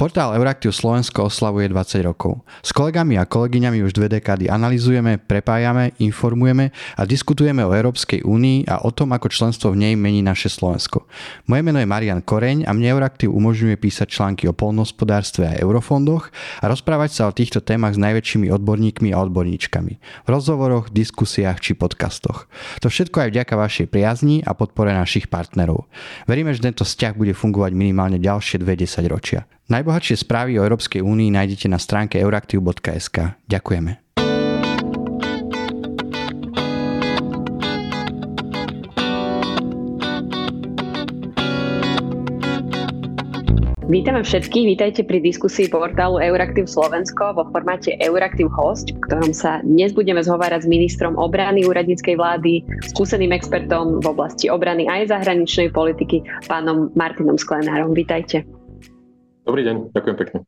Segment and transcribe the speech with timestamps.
[0.00, 2.40] Portál Euraktiv Slovensko oslavuje 20 rokov.
[2.64, 8.64] S kolegami a kolegyňami už dve dekády analizujeme, prepájame, informujeme a diskutujeme o Európskej únii
[8.64, 11.04] a o tom, ako členstvo v nej mení naše Slovensko.
[11.52, 16.32] Moje meno je Marian Koreň a mne Euraktiv umožňuje písať články o polnospodárstve a eurofondoch
[16.32, 19.92] a rozprávať sa o týchto témach s najväčšími odborníkmi a odborníčkami.
[20.24, 22.48] V rozhovoroch, diskusiách či podcastoch.
[22.80, 25.92] To všetko aj vďaka vašej priazni a podpore našich partnerov.
[26.24, 29.44] Veríme, že tento vzťah bude fungovať minimálne ďalšie 20 ročia.
[29.70, 33.38] Najbohatšie správy o Európskej únii nájdete na stránke euraktiv.sk.
[33.46, 34.02] Ďakujeme.
[43.90, 49.62] Vítame všetkých, vítajte pri diskusii portálu Euraktiv Slovensko vo formáte Euraktiv Host, v ktorom sa
[49.66, 55.74] dnes budeme zhovárať s ministrom obrany úradníckej vlády, skúseným expertom v oblasti obrany aj zahraničnej
[55.74, 57.94] politiky, pánom Martinom Sklenárom.
[57.94, 58.59] Vítajte.
[59.50, 60.38] Dobrý deň, ďakujem pekne.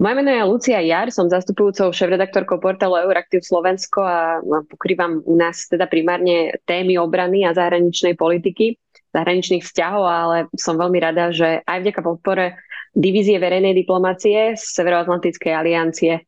[0.00, 5.68] Moje meno je Lucia Jar, som zastupujúcou šéf-redaktorkou portálu Euraktiv Slovensko a pokrývam u nás
[5.68, 8.80] teda primárne témy obrany a zahraničnej politiky,
[9.12, 12.56] zahraničných vzťahov, ale som veľmi rada, že aj vďaka podpore
[12.94, 16.24] divízie verejnej diplomácie z Severoatlantickej aliancie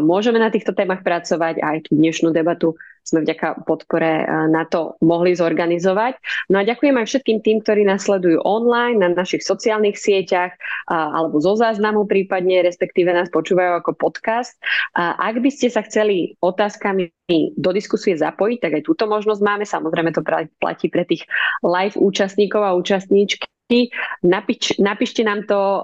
[0.00, 2.74] môžeme na týchto témach pracovať a aj tú dnešnú debatu
[3.06, 6.18] sme vďaka podpore e, na to mohli zorganizovať.
[6.50, 10.58] No a ďakujem aj všetkým tým, ktorí nás sledujú online na našich sociálnych sieťach
[10.90, 14.58] alebo zo záznamu prípadne, respektíve nás počúvajú ako podcast.
[14.98, 17.14] Ak by ste sa chceli otázkami
[17.54, 19.64] do diskusie zapojiť, tak aj túto možnosť máme.
[19.66, 20.26] Samozrejme to
[20.58, 21.26] platí pre tých
[21.62, 23.46] live účastníkov a účastníčky
[24.22, 25.82] Napíč, napíšte nám to uh,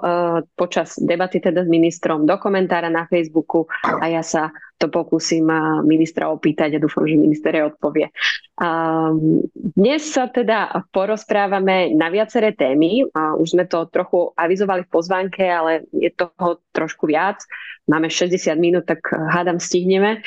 [0.54, 5.82] počas debaty teda s ministrom do komentára na Facebooku a ja sa to pokúsim uh,
[5.82, 8.14] ministra opýtať a dúfam, že minister odpovie.
[8.54, 13.02] Um, dnes sa teda porozprávame na viaceré témy.
[13.10, 17.42] Uh, už sme to trochu avizovali v pozvánke, ale je toho trošku viac.
[17.90, 20.22] Máme 60 minút, tak hádam stihneme.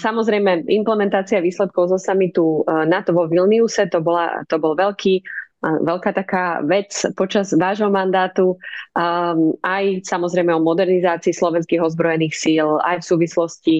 [0.00, 5.20] Samozrejme, implementácia výsledkov zo samitu NATO vo Vilniuse, to, bola, to bol veľký
[5.60, 8.56] veľká taká vec počas vášho mandátu,
[8.96, 13.76] um, aj samozrejme o modernizácii slovenských ozbrojených síl, aj v súvislosti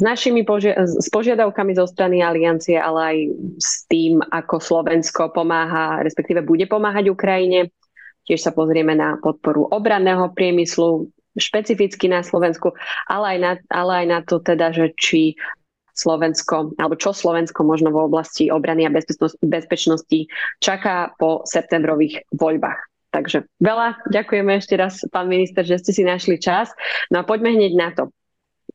[0.00, 3.16] s našimi požia- s požiadavkami zo strany aliancie, ale aj
[3.60, 7.68] s tým, ako Slovensko pomáha, respektíve bude pomáhať Ukrajine.
[8.24, 12.72] Tiež sa pozrieme na podporu obranného priemyslu, špecificky na Slovensku,
[13.06, 15.36] ale aj na, ale aj na to teda, že či
[16.00, 18.94] Slovensko, alebo čo Slovensko možno v oblasti obrany a
[19.44, 20.18] bezpečnosti
[20.64, 22.80] čaká po septembrových voľbách.
[23.10, 26.70] Takže veľa ďakujeme ešte raz, pán minister, že ste si našli čas.
[27.10, 28.14] No a poďme hneď na to.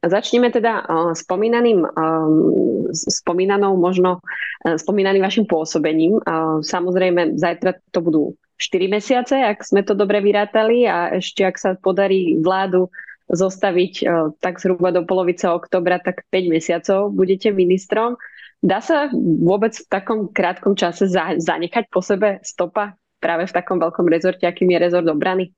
[0.04, 6.20] Začneme teda uh, spomínaným, um, spomínanou možno, uh, spomínaným vašim pôsobením.
[6.62, 8.24] Samozrejme, zajtra to budú
[8.60, 12.92] 4 mesiace, ak sme to dobre vyrátali a ešte ak sa podarí vládu
[13.30, 14.06] zostaviť e,
[14.38, 18.18] tak zhruba do polovice oktobra, tak 5 mesiacov budete ministrom.
[18.62, 24.06] Dá sa vôbec v takom krátkom čase zanechať po sebe stopa práve v takom veľkom
[24.10, 25.54] rezorte, akým je rezort obrany?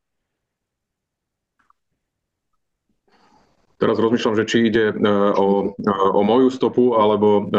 [3.78, 4.96] Teraz rozmýšľam, že či ide e,
[5.38, 7.52] o, o moju stopu, alebo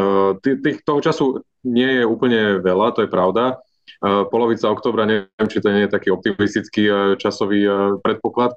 [0.42, 1.24] tých, toho času
[1.62, 3.60] nie je úplne veľa, to je pravda.
[4.30, 6.86] Polovica oktobra, neviem, či to nie je taký optimistický
[7.18, 7.66] časový
[7.98, 8.54] predpoklad,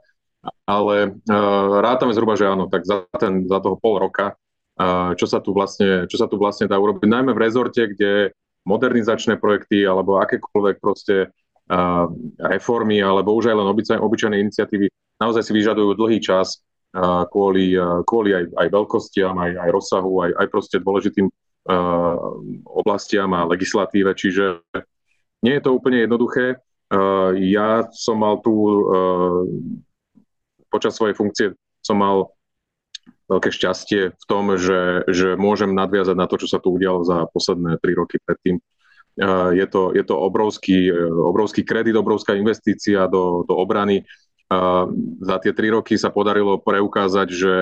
[0.66, 4.34] ale uh, rátame zhruba, že áno, tak za, ten, za toho pol roka,
[4.80, 8.34] uh, čo, sa tu vlastne, čo sa tu vlastne dá urobiť, najmä v rezorte, kde
[8.66, 12.06] modernizačné projekty alebo akékoľvek proste uh,
[12.42, 14.90] reformy alebo už aj len obyčaj, obyčajné iniciatívy
[15.22, 16.66] naozaj si vyžadujú dlhý čas
[17.32, 21.30] kvôli, kvôli aj, aj veľkostiam, aj, aj rozsahu, aj, aj proste dôležitým
[22.66, 24.66] oblastiam a legislatíve, čiže
[25.46, 26.58] nie je to úplne jednoduché.
[27.38, 29.48] Ja som mal uh,
[30.72, 32.32] počas svojej funkcie som mal
[33.28, 37.28] veľké šťastie v tom, že, že môžem nadviazať na to, čo sa tu udialo za
[37.32, 38.60] posledné tri roky predtým.
[39.56, 44.08] Je to, je to obrovský, obrovský kredit, obrovská investícia do, do obrany.
[45.20, 47.58] Za tie tri roky sa podarilo preukázať, že,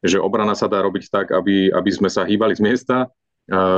[0.00, 2.98] že obrana sa dá robiť tak, aby, aby sme sa hýbali z miesta,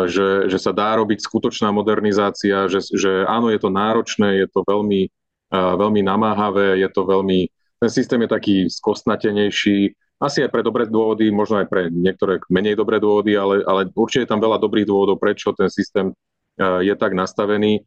[0.06, 4.62] že, že sa dá robiť skutočná modernizácia, že, že áno, je to náročné, je to
[4.67, 5.11] veľmi,
[5.50, 7.50] veľmi namáhavé, je to veľmi
[7.85, 12.81] ten systém je taký skostnatenejší, asi aj pre dobré dôvody, možno aj pre niektoré menej
[12.81, 16.95] dobré dôvody, ale, ale určite je tam veľa dobrých dôvodov, prečo ten systém e, je
[16.97, 17.77] tak nastavený.
[17.77, 17.83] E,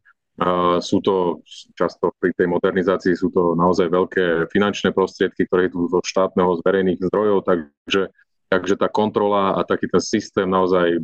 [0.78, 1.42] sú to
[1.74, 6.62] často pri tej modernizácii sú to naozaj veľké finančné prostriedky, ktoré idú zo štátneho, z
[6.62, 8.14] verejných zdrojov, takže,
[8.46, 11.00] takže tá kontrola a taký ten systém naozaj e,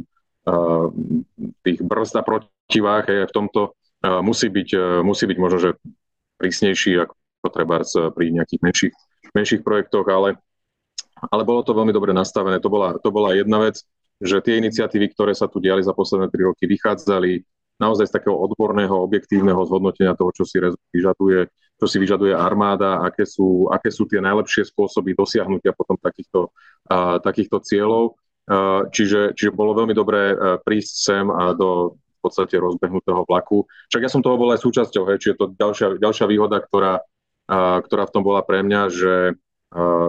[1.66, 3.74] tých brzd a protivách je v tomto
[4.04, 5.70] musí byť, musí byť možno, že
[6.36, 8.94] prísnejší ako treba pri nejakých menších
[9.34, 10.38] menších projektoch, ale,
[11.28, 12.62] ale bolo to veľmi dobre nastavené.
[12.62, 13.82] To bola, to bola jedna vec,
[14.22, 17.42] že tie iniciatívy, ktoré sa tu diali za posledné tri roky, vychádzali
[17.82, 20.62] naozaj z takého odborného, objektívneho zhodnotenia toho, čo si
[20.94, 26.54] vyžaduje, čo si vyžaduje armáda, aké sú, aké sú tie najlepšie spôsoby dosiahnutia potom takýchto,
[26.94, 28.14] uh, takýchto cieľov.
[28.44, 33.68] Uh, čiže, čiže bolo veľmi dobré uh, prísť sem a do v podstate rozbehnutého vlaku.
[33.92, 37.04] Však ja som toho bol aj súčasťou, hej, čiže to ďalšia, ďalšia výhoda, ktorá,
[37.48, 39.16] ktorá v tom bola pre mňa, že,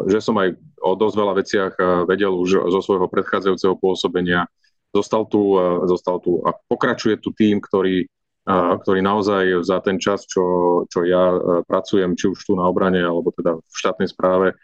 [0.07, 1.73] že som aj o dosť veľa veciach
[2.05, 4.47] vedel už zo svojho predchádzajúceho pôsobenia,
[4.95, 5.59] Zostal tu,
[5.91, 8.07] zostal tu a pokračuje tu tým, ktorý,
[8.47, 11.35] ktorý naozaj za ten čas, čo, čo ja
[11.67, 14.55] pracujem, či už tu na obrane, alebo teda v štátnej správe,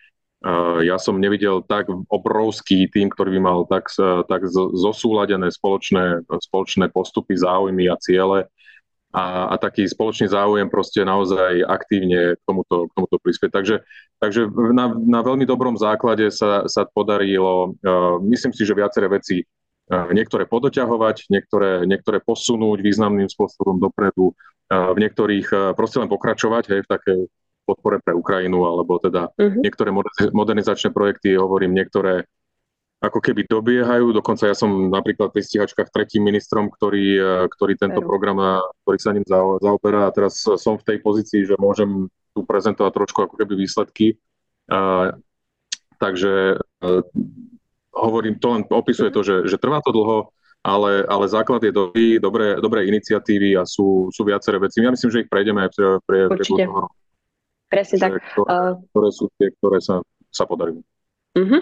[0.87, 3.91] ja som nevidel tak obrovský tým, ktorý by mal tak,
[4.31, 8.47] tak zosúladené spoločné, spoločné postupy, záujmy a ciele
[9.11, 13.51] a, a taký spoločný záujem proste naozaj aktívne k tomuto, k tomuto prispieť.
[13.51, 13.75] Takže,
[14.23, 14.41] takže
[14.71, 19.43] na, na veľmi dobrom základe sa, sa podarilo, uh, myslím si, že viaceré veci
[19.91, 24.31] niektoré podoťahovať, niektoré, niektoré posunúť významným spôsobom dopredu,
[24.71, 27.19] v niektorých proste len pokračovať hej, v takej
[27.67, 29.59] podpore pre Ukrajinu, alebo teda uh-huh.
[29.59, 29.91] niektoré
[30.31, 32.23] modernizačné projekty, hovorím, niektoré
[33.01, 34.13] ako keby dobiehajú.
[34.13, 37.17] Dokonca ja som napríklad pri stíhačkách tretím ministrom, ktorý,
[37.49, 39.25] ktorý tento program, ktorý sa ním
[39.57, 44.15] zaoberá a teraz som v tej pozícii, že môžem tu prezentovať trošku ako keby výsledky.
[44.71, 45.11] Uh,
[45.99, 47.03] takže uh,
[47.91, 50.31] hovorím, to len opisuje to, že, že trvá to dlho,
[50.63, 54.79] ale, ale základ je dobrý, dobré, dobré iniciatívy a sú, sú viaceré veci.
[54.79, 56.87] Ja myslím, že ich prejdeme aj pre, pre, pre toho.
[57.67, 58.11] Presne tak.
[58.19, 59.99] Ktoré, ktoré sú tie, ktoré sa,
[60.31, 60.75] sa podarí.
[61.35, 61.61] Uh-huh.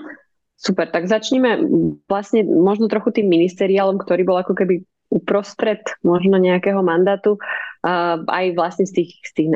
[0.59, 1.63] Super, tak začneme
[2.11, 7.39] vlastne možno trochu tým ministeriálom, ktorý bol ako keby uprostred možno nejakého mandátu.
[7.79, 9.47] Uh, aj vlastne z tých, z tých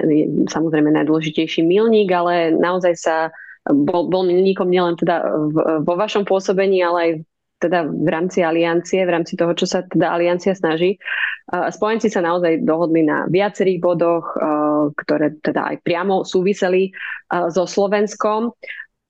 [0.47, 3.15] samozrejme najdôležitejší milník, ale naozaj sa
[3.67, 5.27] bol, bol milníkom nielen teda
[5.83, 7.11] vo vašom pôsobení, ale aj
[7.63, 10.99] teda v rámci aliancie, v rámci toho, čo sa teda aliancia snaží.
[11.47, 14.35] Spojenci sa naozaj dohodli na viacerých bodoch,
[14.99, 16.91] ktoré teda aj priamo súviseli
[17.31, 18.51] so Slovenskom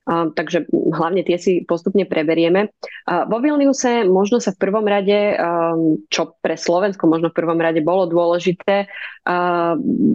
[0.08, 2.76] takže hlavne tie si postupne preberieme.
[3.08, 5.40] Vo Vilniuse možno sa v prvom rade,
[6.12, 8.92] čo pre Slovensko možno v prvom rade bolo dôležité,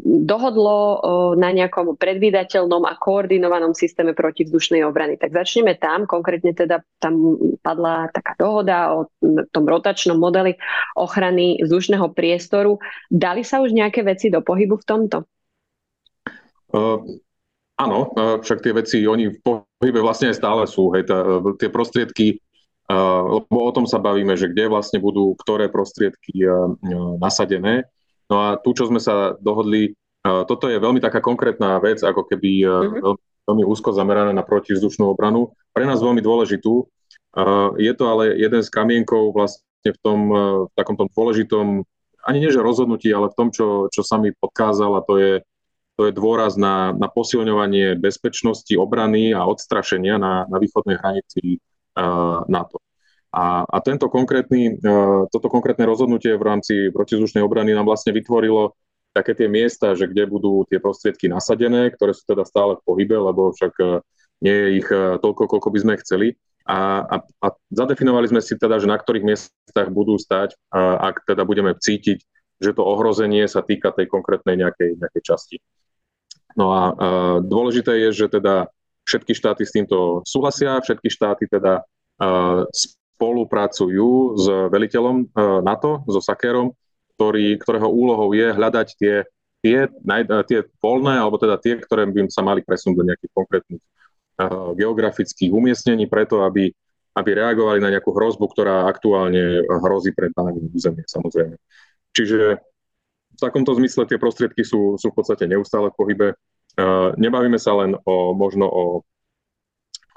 [0.05, 1.01] dohodlo
[1.41, 5.17] na nejakom predvídateľnom a koordinovanom systéme protivzdušnej obrany.
[5.17, 9.09] Tak začneme tam, konkrétne teda tam padla taká dohoda o
[9.49, 10.61] tom rotačnom modeli
[11.01, 12.77] ochrany vzdušného priestoru.
[13.09, 15.19] Dali sa už nejaké veci do pohybu v tomto?
[17.79, 18.11] Áno,
[18.43, 20.91] však tie veci, oni v pohybe vlastne aj stále sú.
[20.99, 22.43] Hej, tá, tie prostriedky,
[22.91, 26.43] lebo o tom sa bavíme, že kde vlastne budú ktoré prostriedky
[27.23, 27.87] nasadené.
[28.27, 29.95] No a tu, čo sme sa dohodli,
[30.27, 33.47] toto je veľmi taká konkrétna vec, ako keby mm-hmm.
[33.47, 35.55] veľmi, úzko zamerané na protivzdušnú obranu.
[35.71, 36.83] Pre nás veľmi dôležitú.
[37.79, 40.21] Je to ale jeden z kamienkov vlastne v tom
[40.67, 41.87] v takom tom dôležitom,
[42.27, 45.33] ani nie že rozhodnutí, ale v tom, čo, čo sa mi podkázal, a to je
[45.99, 52.47] to je dôraz na, na posilňovanie bezpečnosti, obrany a odstrašenia na, na východnej hranici uh,
[52.47, 52.79] NATO.
[53.35, 58.79] A, a tento konkrétny, uh, toto konkrétne rozhodnutie v rámci protizdušnej obrany nám vlastne vytvorilo
[59.11, 63.19] také tie miesta, že kde budú tie prostriedky nasadené, ktoré sú teda stále v pohybe,
[63.19, 63.99] lebo však uh,
[64.39, 66.39] nie je ich toľko, koľko by sme chceli.
[66.63, 71.43] A, a, a zadefinovali sme si teda, že na ktorých miestach budú stať, ak teda
[71.43, 72.23] budeme cítiť,
[72.63, 75.57] že to ohrozenie sa týka tej konkrétnej nejakej, nejakej časti.
[76.59, 78.67] No a uh, dôležité je, že teda
[79.07, 86.19] všetky štáty s týmto súhlasia, všetky štáty teda uh, spolupracujú s veliteľom uh, NATO, so
[86.19, 86.75] Sakerom,
[87.15, 89.15] ktorý, ktorého úlohou je hľadať tie,
[89.63, 93.83] tie, naj, tie voľné, alebo teda tie, ktoré by sa mali presunúť do nejakých konkrétnych
[94.79, 96.71] geografických umiestnení preto, aby,
[97.19, 101.59] aby reagovali na nejakú hrozbu, ktorá aktuálne hrozí pred daným územie, samozrejme.
[102.15, 102.63] Čiže
[103.39, 106.29] v takomto zmysle tie prostriedky sú, sú v podstate neustále v pohybe.
[106.75, 108.85] Uh, nebavíme sa len o možno o,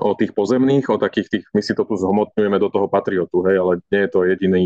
[0.02, 3.62] o tých pozemných, o takých tých, my si to tu zhmotňujeme do toho patriotu, hej,
[3.62, 4.64] ale nie je to jediný,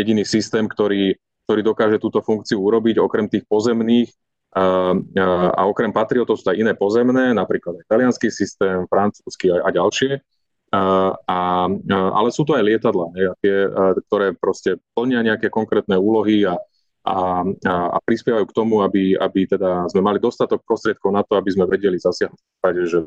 [0.00, 4.08] jediný systém, ktorý, ktorý dokáže túto funkciu urobiť, okrem tých pozemných
[4.56, 9.68] uh, uh, a okrem patriotov sú aj iné pozemné, napríklad aj talianský systém, francúzsky a,
[9.68, 10.24] a ďalšie.
[10.68, 10.80] A,
[11.24, 16.44] uh, ale sú to aj lietadla, hej, tie, uh, ktoré proste plnia nejaké konkrétne úlohy
[16.44, 16.60] a
[17.06, 21.38] a, a, a prispievajú k tomu, aby, aby teda sme mali dostatok prostriedkov na to,
[21.38, 22.40] aby sme vedeli zasiahnuť,
[22.84, 23.06] že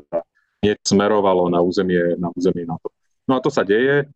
[0.62, 2.94] niečo smerovalo na územie, na územie NATO.
[3.26, 4.10] No a to sa deje,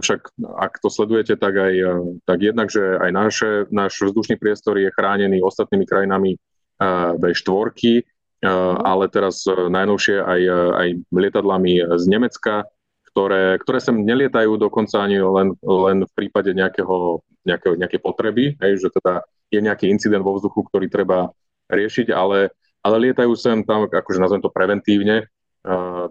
[0.00, 1.74] však ak to sledujete, tak aj
[2.24, 6.38] tak jednak, že aj naše, náš vzdušný priestor je chránený ostatnými krajinami
[7.18, 7.60] V4,
[8.80, 10.40] ale teraz najnovšie aj,
[10.76, 12.64] aj lietadlami z Nemecka,
[13.12, 18.72] ktoré, ktoré sem nelietajú dokonca ani len, len v prípade nejakého, nejakého, nejakej potreby, hej,
[18.80, 21.32] že teda je nejaký incident vo vzduchu, ktorý treba
[21.70, 22.52] riešiť, ale,
[22.84, 25.26] ale lietajú sem tam, akože nazvem to preventívne,
[25.66, 26.06] uh,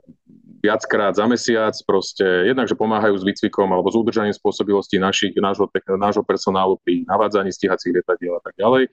[0.60, 5.72] viackrát za mesiac, proste jednak, že pomáhajú s výcvikom alebo s udržaním spôsobilosti našich, nášho,
[5.96, 8.84] nášho personálu pri navádzaní stíhacích lietadiel a tak ďalej.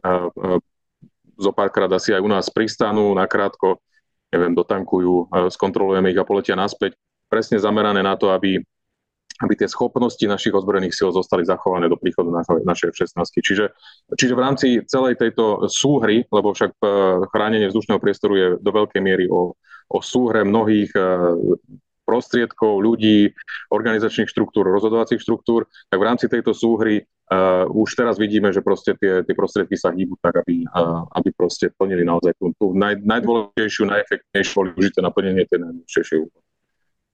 [0.00, 0.60] Uh,
[1.40, 3.80] uh, párkrát asi aj u nás pristanú, nakrátko,
[4.30, 6.94] neviem, dotankujú, skontrolujeme ich a poletia naspäť
[7.26, 8.60] presne zamerané na to, aby,
[9.40, 13.28] aby tie schopnosti našich ozbrojených síl zostali zachované do príchodu našej, našej F-16.
[13.40, 13.64] Čiže,
[14.14, 16.84] čiže v rámci celej tejto súhry, lebo však e,
[17.32, 19.56] chránenie vzdušného priestoru je do veľkej miery o,
[19.90, 21.00] o súhre mnohých e,
[22.10, 23.30] prostriedkov, ľudí,
[23.70, 28.98] organizačných štruktúr, rozhodovacích štruktúr, tak v rámci tejto súhry uh, už teraz vidíme, že proste
[28.98, 32.98] tie, tie prostriedky sa hýbu tak, aby, uh, aby proste plnili naozaj tú, tú naj,
[33.06, 36.49] najdôležitejšiu, najefektnejšiu využité naplnenie tej najdôležitejšej úlohy.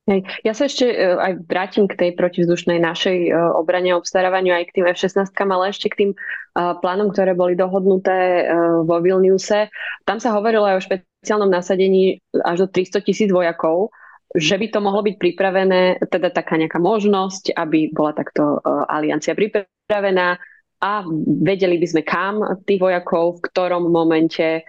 [0.06, 0.22] Hej.
[0.46, 4.74] Ja sa ešte uh, aj vrátim k tej protivzdušnej našej uh, obrane obstarávaniu aj k
[4.78, 8.46] tým F-16, ale ešte k tým uh, plánom, ktoré boli dohodnuté
[8.86, 9.66] vo Vilniuse.
[10.06, 13.90] Tam sa hovorilo aj o špeciálnom nasadení až do 300 tisíc vojakov,
[14.30, 20.38] že by to mohlo byť pripravené, teda taká nejaká možnosť, aby bola takto aliancia pripravená
[20.82, 21.02] a
[21.42, 24.62] vedeli by sme kam tých vojakov, v ktorom momente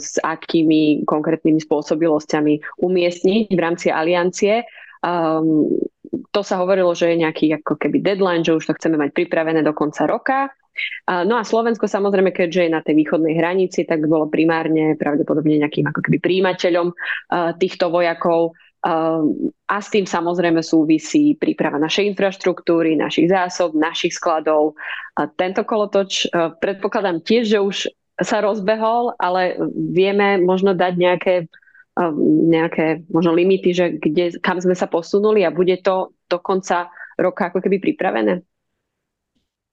[0.00, 4.64] s akými konkrétnymi spôsobilosťami umiestniť v rámci aliancie.
[5.04, 5.68] Um,
[6.32, 9.60] to sa hovorilo, že je nejaký ako keby deadline, že už to chceme mať pripravené
[9.62, 10.50] do konca roka.
[11.10, 15.90] No a Slovensko samozrejme, keďže je na tej východnej hranici, tak bolo primárne pravdepodobne nejakým
[15.90, 18.54] ako keby príjimateľom uh, týchto vojakov.
[18.80, 24.78] Uh, a s tým samozrejme súvisí príprava našej infraštruktúry, našich zásob, našich skladov.
[25.18, 27.76] Uh, tento kolotoč uh, predpokladám tiež, že už
[28.20, 31.34] sa rozbehol, ale vieme možno dať nejaké,
[31.96, 36.92] um, nejaké možno limity, že kde, kam sme sa posunuli a bude to do konca
[37.16, 38.44] roka ako keby pripravené?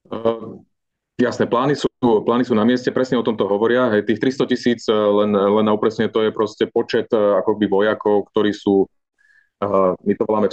[0.07, 0.63] Uh,
[1.19, 3.91] jasné, plány sú, plány sú na mieste, presne o tomto hovoria.
[3.91, 7.67] Hej, tých 300 tisíc, uh, len, len na upresne to je proste počet uh, akoby
[7.67, 8.87] vojakov, ktorí sú,
[9.63, 10.47] uh, my to voláme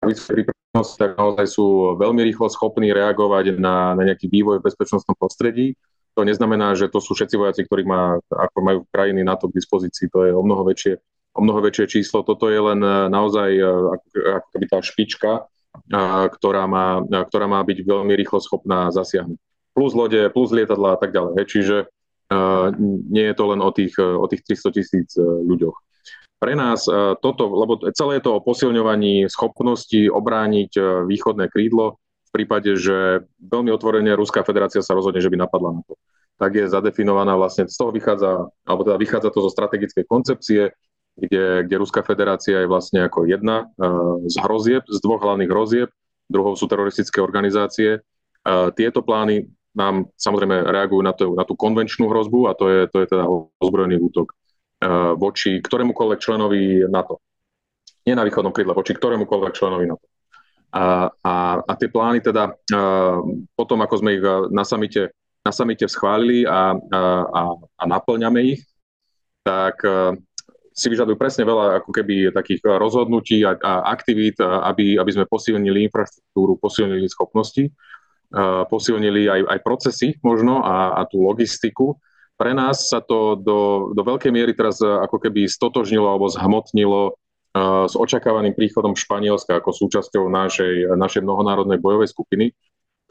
[0.00, 5.76] prípravnosti, tak naozaj sú veľmi rýchlo schopní reagovať na, na nejaký vývoj v bezpečnostnom prostredí
[6.20, 9.56] to neznamená, že to sú všetci vojaci, ktorí má, ako majú krajiny na to k
[9.56, 10.12] dispozícii.
[10.12, 11.00] To je o mnoho väčšie,
[11.32, 12.20] o mnoho väčšie číslo.
[12.20, 15.42] Toto je len e, naozaj e, ako, keby tá špička, e,
[16.28, 19.40] ktorá má, ktorá má byť veľmi rýchlo schopná zasiahnuť.
[19.72, 21.40] Plus lode, plus lietadla a tak ďalej.
[21.48, 21.76] Čiže
[23.10, 25.74] nie je to len o tých, o tých 300 tisíc ľuďoch.
[26.38, 26.86] Pre nás
[27.18, 30.78] toto, lebo celé je to o posilňovaní schopnosti obrániť
[31.10, 31.98] východné krídlo,
[32.32, 35.94] prípade, že veľmi otvorene Ruská federácia sa rozhodne, že by napadla na to.
[36.40, 40.72] Tak je zadefinovaná vlastne, z toho vychádza, alebo teda vychádza to zo strategickej koncepcie,
[41.20, 45.88] kde, kde Ruská federácia je vlastne ako jedna uh, z hrozieb, z dvoch hlavných hrozieb,
[46.30, 48.00] druhou sú teroristické organizácie.
[48.40, 52.80] Uh, tieto plány nám samozrejme reagujú na, to, na tú konvenčnú hrozbu a to je,
[52.90, 53.26] to je teda
[53.62, 57.22] ozbrojený útok uh, voči ktorémukoľvek členovi NATO.
[58.08, 60.09] Nie na východnom krydle, voči ktorémukoľvek členovi NATO.
[60.70, 61.34] A, a,
[61.66, 62.54] a tie plány teda
[63.58, 64.22] potom, ako sme ich
[64.54, 65.10] na samite,
[65.42, 68.62] na samite schválili a, a, a naplňame ich,
[69.42, 69.82] tak
[70.70, 75.90] si vyžadujú presne veľa ako keby takých rozhodnutí a, a aktivít, aby, aby sme posilnili
[75.90, 77.68] infraštruktúru, posilnili schopnosti,
[78.70, 81.98] posilnili aj, aj procesy možno a, a tú logistiku.
[82.38, 87.19] Pre nás sa to do, do veľkej miery teraz ako keby stotožnilo alebo zhmotnilo
[87.86, 92.54] s očakávaným príchodom Španielska ako súčasťou našej, našej mnohonárodnej bojovej skupiny,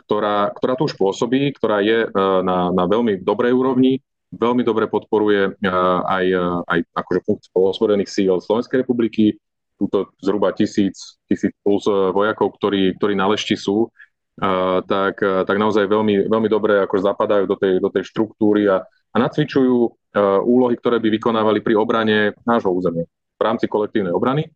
[0.10, 2.08] ktorá, ktorá tu už pôsobí, ktorá je e,
[2.41, 4.01] na, na veľmi dobrej úrovni,
[4.34, 5.69] veľmi dobre podporuje e,
[6.01, 9.38] aj, e, aj akože funkciu osvorených síl Slovenskej republiky,
[9.77, 13.88] túto zhruba tisíc, tisíc plus vojakov, ktorí, ktorí na lešti sú,
[14.84, 19.15] tak, tak naozaj veľmi, veľmi dobre ako zapadajú do tej, do tej štruktúry a, a
[19.15, 19.75] nacvičujú
[20.43, 23.08] úlohy, ktoré by vykonávali pri obrane nášho územia
[23.39, 24.51] v rámci kolektívnej obrany.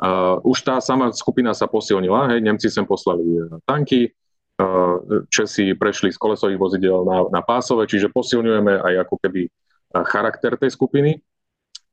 [0.00, 4.96] Uh, už tá sama skupina sa posilnila, hej, Nemci sem poslali e, tanky, uh,
[5.28, 9.50] Česi prešli z kolesových vozidel na, na pásové, čiže posilňujeme aj ako keby e,
[10.08, 11.20] charakter tej skupiny.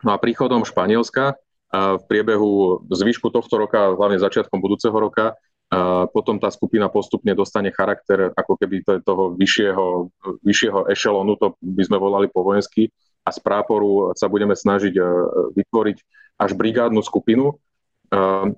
[0.07, 6.07] No a príchodom Španielska uh, v priebehu zvyšku tohto roka, hlavne začiatkom budúceho roka, uh,
[6.07, 9.85] potom tá skupina postupne dostane charakter ako keby toho vyššieho,
[10.47, 12.87] vyššieho ešelonu, to by sme volali po vojensky,
[13.27, 14.95] a z práporu sa budeme snažiť
[15.51, 15.97] vytvoriť
[16.37, 17.57] až brigádnu skupinu.
[18.13, 18.55] Ehm,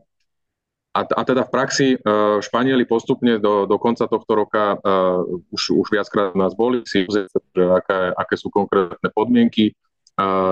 [0.89, 5.21] a, a teda v praxi uh, Španieli postupne do, do konca tohto roka uh,
[5.53, 9.77] už, už viackrát nás boli si že aké, aké sú konkrétne podmienky,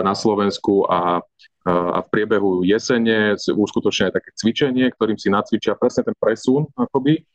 [0.03, 1.19] na Slovensku a,
[1.67, 7.27] a v priebehu jesene uskutočne aj také cvičenie, ktorým si nacvičia presne ten presun akoby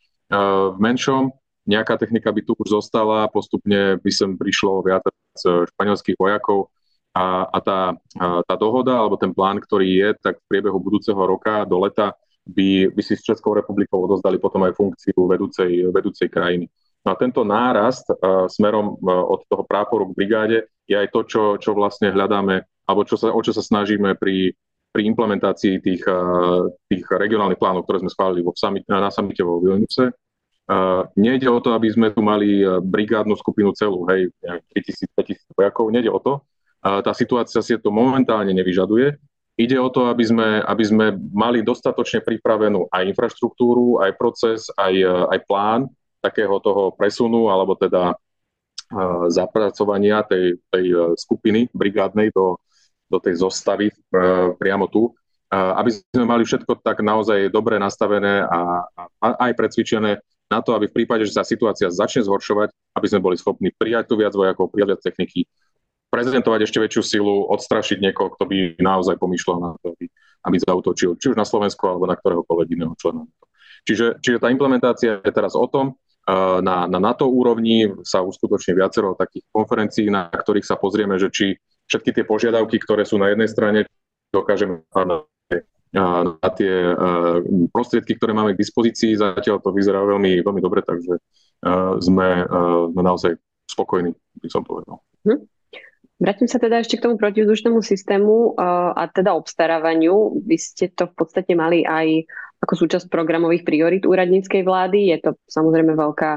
[0.73, 1.29] v menšom.
[1.63, 5.05] Nejaká technika by tu už zostala, postupne by sem prišlo viac
[5.37, 6.73] španielských vojakov
[7.13, 7.79] a, a tá,
[8.17, 12.17] a tá dohoda alebo ten plán, ktorý je, tak v priebehu budúceho roka do leta
[12.43, 16.67] by, by si s Českou republikou odozdali potom aj funkciu vedúcej, vedúcej krajiny.
[17.03, 21.21] No a tento nárast uh, smerom uh, od toho práporu k brigáde je aj to,
[21.27, 24.55] čo, čo vlastne hľadáme, alebo čo sa, o čo sa snažíme pri,
[24.91, 28.55] pri implementácii tých, uh, tých regionálnych plánov, ktoré sme schválili vo
[28.87, 30.15] na samite vo Vilniuse.
[30.63, 34.31] Uh, nejde o to, aby sme tu mali brigádnu skupinu celú, hej,
[34.71, 36.39] 3000-5000 vojakov, nejde o to.
[36.83, 39.15] Tá situácia si to momentálne nevyžaduje.
[39.55, 44.91] Ide o to, aby sme, aby sme mali dostatočne pripravenú aj infraštruktúru, aj proces, aj,
[45.31, 45.81] aj plán
[46.19, 52.55] takého toho presunu, alebo teda uh, zapracovania tej, tej e, skupiny brigádnej do,
[53.11, 53.91] do tej zostavy
[54.57, 55.11] priamo tu,
[55.53, 60.17] aby sme mali všetko tak naozaj dobre nastavené a, a aj precvičené
[60.49, 64.09] na to, aby v prípade, že sa situácia začne zhoršovať, aby sme boli schopní prijať
[64.09, 65.45] tu viac vojakov, prijať viac techniky,
[66.13, 70.05] prezentovať ešte väčšiu silu, odstrašiť niekoho, kto by naozaj pomýšľal na to, aby,
[70.45, 73.25] aby zautočil, či už na Slovensko alebo na ktoréhokoľvek iného člena.
[73.89, 75.97] Čiže, čiže tá implementácia je teraz o tom,
[76.63, 81.59] na, na NATO úrovni sa uskutoční viacero takých konferencií, na ktorých sa pozrieme, že či
[81.91, 83.83] všetky tie požiadavky, ktoré sú na jednej strane,
[84.31, 85.27] dokážeme na,
[86.23, 86.95] na tie
[87.75, 89.19] prostriedky, ktoré máme k dispozícii.
[89.19, 91.19] Zatiaľ to vyzerá veľmi, veľmi dobre, takže
[91.99, 92.47] sme,
[92.95, 93.35] sme naozaj
[93.67, 95.03] spokojní, by som povedal.
[95.27, 95.43] Hm.
[96.21, 98.55] Vrátim sa teda ešte k tomu protivzdušnému systému
[98.95, 100.45] a teda obstarávaniu.
[100.45, 102.29] Vy ste to v podstate mali aj
[102.63, 105.11] ako súčasť programových priorit úradníckej vlády.
[105.11, 106.31] Je to samozrejme veľká,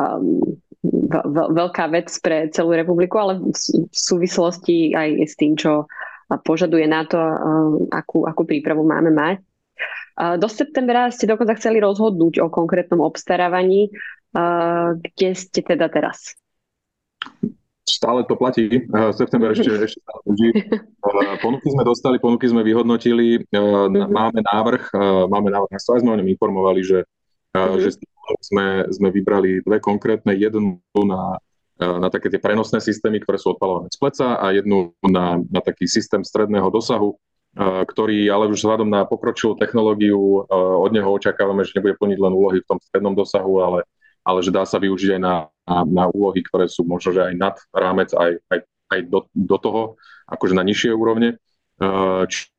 [0.00, 0.40] um,
[1.52, 3.52] veľká vec pre celú republiku, ale v,
[3.92, 5.84] súvislosti aj s tým, čo
[6.48, 9.44] požaduje na to, um, akú, akú prípravu máme mať.
[10.16, 13.92] Uh, do septembra ste dokonca chceli rozhodnúť o konkrétnom obstarávaní.
[14.32, 16.32] Uh, kde ste teda teraz?
[17.88, 18.84] Stále to platí.
[18.92, 20.48] Uh, september ešte, ešte stále drží.
[21.00, 23.42] Uh, ponuky sme dostali, ponuky sme vyhodnotili.
[23.48, 24.08] Uh, mm-hmm.
[24.12, 24.82] Máme návrh,
[25.28, 26.98] máme návrh, aj sme o ňom informovali, že,
[27.56, 27.80] mm-hmm.
[27.80, 27.90] že
[28.44, 31.40] sme, sme vybrali dve konkrétne, jednu na,
[31.80, 35.88] na také tie prenosné systémy, ktoré sú odpalované z pleca a jednu na, na taký
[35.88, 37.16] systém stredného dosahu,
[37.58, 42.60] ktorý ale už vzhľadom na pokročilú technológiu od neho očakávame, že nebude plniť len úlohy
[42.60, 43.88] v tom strednom dosahu, ale
[44.28, 47.34] ale že dá sa využiť aj na, na, na úlohy, ktoré sú možno, že aj
[47.36, 49.82] nad rámec, aj, aj, aj do, do toho,
[50.24, 51.36] akože na nižšie úrovne.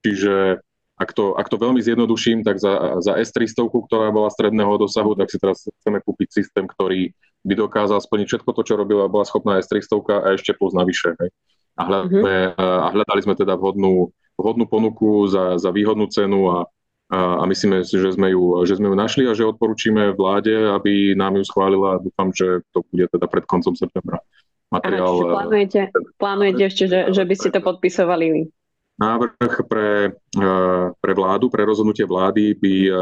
[0.05, 0.61] Čiže
[0.99, 5.31] ak to, ak to veľmi zjednoduším, tak za, za S300, ktorá bola stredného dosahu, tak
[5.31, 7.15] si teraz chceme kúpiť systém, ktorý
[7.47, 11.15] by dokázal splniť všetko to, čo robila, bola schopná S300 a ešte plus navyše.
[11.15, 11.31] Hej.
[11.79, 12.83] A, hľadme, mm-hmm.
[12.83, 16.67] a hľadali sme teda vhodnú, vhodnú ponuku za, za výhodnú cenu a,
[17.09, 20.53] a, a myslíme si, že sme, ju, že sme ju našli a že odporúčime vláde,
[20.53, 21.97] aby nám ju schválila.
[21.97, 24.21] Dúfam, že to bude teda pred koncom septembra.
[24.69, 25.81] Materiál, Aha, plánujete,
[26.21, 28.53] plánujete ešte, že, že by ste to podpisovali?
[29.01, 30.49] Návrh pre, e,
[30.93, 33.01] pre vládu, pre rozhodnutie vlády by, e,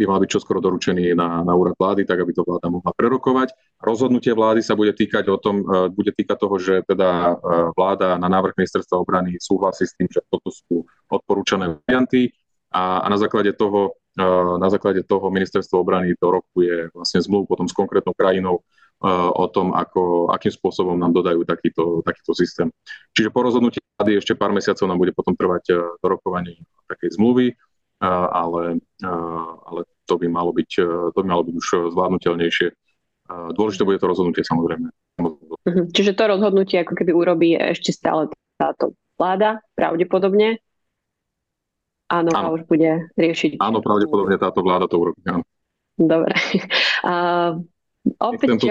[0.00, 3.52] by mal byť čoskoro doručený na, na úrad vlády, tak aby to vláda mohla prerokovať.
[3.84, 7.36] Rozhodnutie vlády sa bude týkať o tom, e, bude týkať toho, že teda
[7.76, 12.32] vláda na návrh ministerstva obrany súhlasí s tým, že toto sú odporúčané varianty
[12.72, 13.94] a, a na základe toho
[14.60, 18.60] na základe toho ministerstvo obrany to rokuje vlastne zmluvu potom s konkrétnou krajinou
[19.34, 22.70] o tom, ako, akým spôsobom nám dodajú takýto, takýto systém.
[23.16, 27.56] Čiže po rozhodnutí vlády ešte pár mesiacov nám bude potom trvať to rokovanie takej zmluvy,
[28.04, 28.78] ale,
[29.66, 32.68] ale to, by malo byť, to by malo byť už zvládnutelnejšie.
[33.58, 34.86] Dôležité bude to rozhodnutie samozrejme.
[35.18, 35.90] Mhm.
[35.90, 40.62] Čiže to rozhodnutie ako keby urobí ešte stále táto vláda, pravdepodobne,
[42.12, 42.52] Áno, áno.
[42.52, 43.56] a už bude riešiť.
[43.56, 45.24] Áno, pravdepodobne táto vláda to urobí.
[45.24, 45.44] Áno.
[45.96, 46.36] Dobre.
[47.02, 47.58] Uh,
[48.22, 48.62] opäť,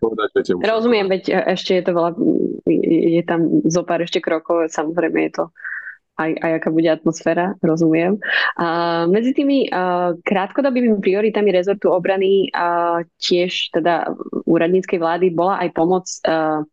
[0.00, 2.16] povedať, viete, už rozumiem, veď e, ešte je to veľa,
[2.64, 5.44] je tam zo pár ešte krokov, samozrejme je to
[6.18, 8.18] aj, aj aká bude atmosféra, rozumiem.
[8.58, 8.66] A
[9.06, 14.10] medzi tými uh, krátkodobými prioritami rezortu obrany uh, tiež teda
[14.44, 16.66] úradníckej vlády bola aj pomoc uh,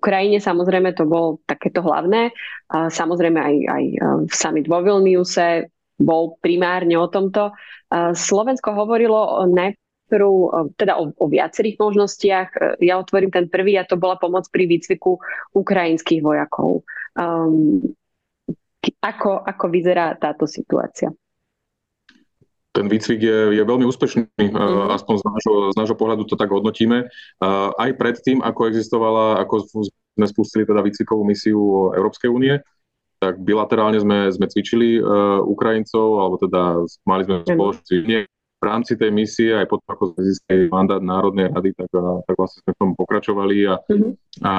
[0.00, 2.32] Ukrajine samozrejme to bolo takéto hlavné.
[2.72, 5.68] Samozrejme aj, aj e, v summit vo Vilniuse
[6.00, 7.52] bol primárne o tomto.
[8.16, 10.48] Slovensko hovorilo najprv e,
[10.80, 12.48] teda o, o viacerých možnostiach.
[12.56, 15.20] E, ja otvorím ten prvý a to bola pomoc pri výcviku
[15.52, 16.88] ukrajinských vojakov.
[17.12, 17.84] Um,
[19.04, 21.12] ako, ako vyzerá táto situácia?
[22.70, 24.94] Ten výcvik je, je veľmi úspešný, mm.
[24.94, 27.10] aspoň z nášho, z nášho pohľadu to tak hodnotíme.
[27.74, 32.62] Aj predtým, ako existovala, ako sme spustili teda výcvikovú misiu Európskej únie,
[33.20, 38.24] tak bilaterálne sme, sme cvičili uh, Ukrajincov, alebo teda mali sme spoločne
[38.60, 42.60] v rámci tej misie, aj potom ako sme získali mandát Národnej rady, tak, tak vlastne
[42.64, 44.12] sme v tom pokračovali a, mm-hmm.
[44.44, 44.52] a,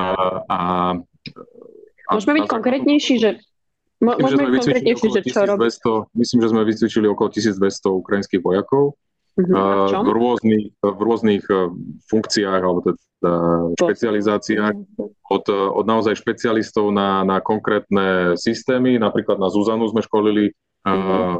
[0.49, 0.59] a,
[2.09, 3.29] a Môžeme byť konkrétnejší, že
[4.01, 5.69] Myslím, Môžeme byť konkrétnejší, že čo robí?
[6.17, 8.97] Myslím, že sme vycvičili okolo 1200 ukrajinských vojakov
[9.37, 10.01] uh-huh.
[10.01, 11.69] v rôznych, v rôznych e,
[12.09, 12.97] funkciách alebo teda
[13.77, 14.75] špecializáciách
[15.29, 20.89] od, od naozaj špecialistov na, na konkrétne systémy, napríklad na Zuzanu sme školili uh-huh.
[20.89, 21.37] uh,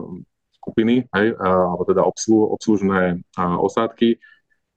[0.62, 4.22] skupiny, hej, uh, alebo teda obslu, obslužné uh, osádky.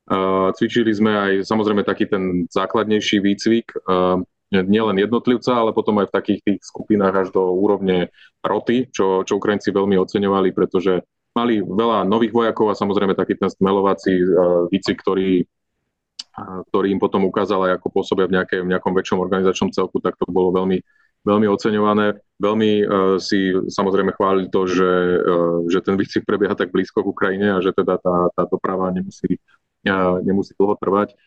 [0.08, 4.24] Uh, cvičili sme aj samozrejme taký ten základnejší výcvik, uh,
[4.62, 8.14] nielen jednotlivca, ale potom aj v takých tých skupinách až do úrovne
[8.44, 11.02] roty, čo, čo Ukrajinci veľmi oceňovali, pretože
[11.34, 17.02] mali veľa nových vojakov a samozrejme taký ten stmelovací uh, výcvik, ktorý, uh, ktorý im
[17.02, 20.54] potom ukázal aj ako pôsobia v, nejaké, v nejakom väčšom organizačnom celku, tak to bolo
[20.54, 20.78] veľmi,
[21.26, 22.22] veľmi oceňované.
[22.38, 22.86] Veľmi uh,
[23.18, 24.92] si samozrejme chválili to, že,
[25.26, 28.94] uh, že ten výcvik prebieha tak blízko k Ukrajine a že teda tá, tá doprava
[28.94, 29.42] nemusí,
[29.90, 31.18] uh, nemusí dlho trvať.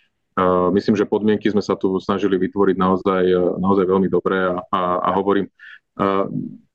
[0.70, 3.24] Myslím, že podmienky sme sa tu snažili vytvoriť naozaj,
[3.58, 5.50] naozaj veľmi dobré a, a, a hovorím,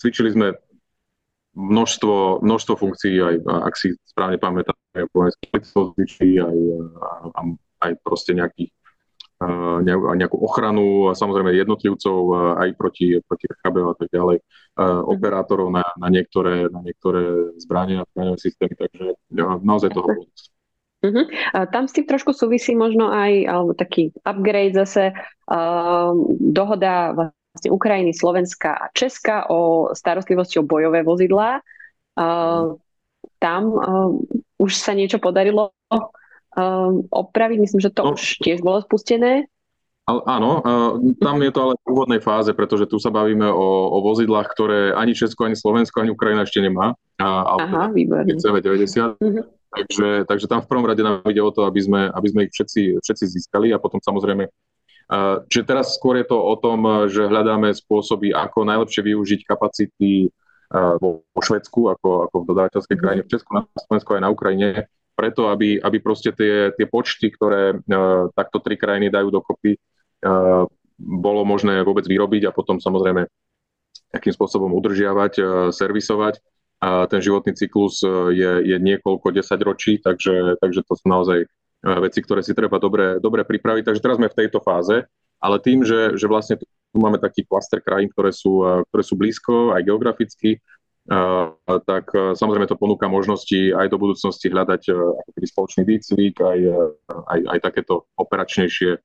[0.02, 0.58] cvičili sme
[1.54, 6.58] množstvo, množstvo funkcií, aj, ak si správne pamätám, aj zvyčí, aj,
[7.38, 7.46] aj,
[7.86, 8.66] aj proste nejaký,
[10.16, 12.18] nejakú ochranu, a samozrejme jednotlivcov
[12.58, 18.02] aj proti, proti RKB a tak ďalej, uh, operátorov na, na, niektoré, na niektoré zbrania
[18.02, 19.18] a zbraniové systémy, takže
[19.62, 20.30] naozaj toho bolo
[21.02, 21.26] Uh-huh.
[21.50, 25.10] A tam s tým trošku súvisí možno aj alebo taký upgrade zase
[25.50, 31.58] uh, dohoda vlastne Ukrajiny, Slovenska a Česka o starostlivosti o bojové vozidlá.
[32.14, 32.78] Uh,
[33.42, 34.14] tam uh,
[34.62, 36.06] už sa niečo podarilo uh,
[37.10, 38.14] opraviť, myslím, že to no.
[38.14, 39.50] už tiež bolo spustené.
[40.02, 40.58] Áno,
[41.22, 44.80] tam je to ale v úvodnej fáze, pretože tu sa bavíme o, o vozidlách, ktoré
[44.98, 46.98] ani Česko, ani Slovensko, ani Ukrajina ešte nemá.
[47.22, 48.34] Aha, výborné.
[48.34, 49.22] CV90.
[49.22, 49.46] Uh-huh.
[49.72, 52.52] Takže, takže tam v prvom rade nám ide o to, aby sme, aby sme ich
[52.52, 54.52] všetci, všetci získali a potom samozrejme
[55.52, 60.32] Čiže teraz skôr je to o tom, že hľadáme spôsoby, ako najlepšie využiť kapacity
[60.72, 63.02] vo Švedsku, ako, ako v dodávateľskej mhm.
[63.02, 64.68] krajine, v Česku, na Slovensku aj na Ukrajine,
[65.12, 67.76] preto, aby, aby proste tie, tie počty, ktoré
[68.32, 69.76] takto tri krajiny dajú dokopy,
[70.96, 73.28] bolo možné vôbec vyrobiť a potom samozrejme
[74.12, 75.40] akým spôsobom udržiavať,
[75.72, 76.40] servisovať
[76.82, 81.48] a ten životný cyklus e, je, je niekoľko desaťročí, takže, takže to sú naozaj e,
[82.02, 83.86] veci, ktoré si treba dobre, dobre pripraviť.
[83.86, 85.06] Takže teraz sme v tejto fáze,
[85.38, 89.14] ale tým, že, že vlastne tu máme taký klaster krajín, ktoré sú, e, ktoré sú
[89.14, 90.58] blízko aj geograficky,
[91.82, 94.86] tak samozrejme to ponúka možnosti aj do budúcnosti hľadať
[95.34, 96.58] spoločný výcvik, aj,
[97.26, 99.02] aj, aj takéto operačnejšie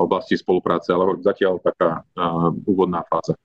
[0.00, 2.00] oblasti spolupráce, ale zatiaľ taká
[2.64, 3.36] úvodná fáza.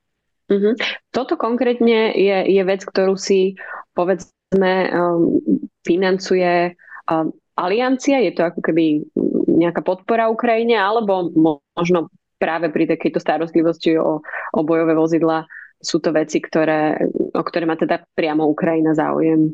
[0.53, 0.73] Mm-hmm.
[1.09, 3.57] Toto konkrétne je, je vec, ktorú si
[3.97, 5.41] povedzme um,
[5.81, 6.77] financuje
[7.09, 9.01] um, aliancia, je to ako keby
[9.49, 11.29] nejaká podpora Ukrajine, alebo
[11.77, 12.09] možno
[12.41, 14.21] práve pri takejto starostlivosti o,
[14.53, 15.45] o bojové vozidla
[15.83, 16.95] sú to veci, ktoré,
[17.35, 19.51] o ktoré má teda priamo Ukrajina záujem.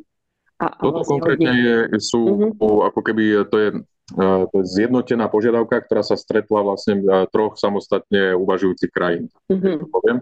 [0.61, 2.21] A, Toto vlastne konkrétne je, sú
[2.53, 2.85] mm-hmm.
[2.93, 3.69] ako keby to je,
[4.19, 9.31] uh, to je zjednotená požiadavka, ktorá sa stretla vlastne uh, troch samostatne uvažujúcich krajín.
[9.49, 9.89] Mm-hmm.
[9.89, 10.17] Poviem.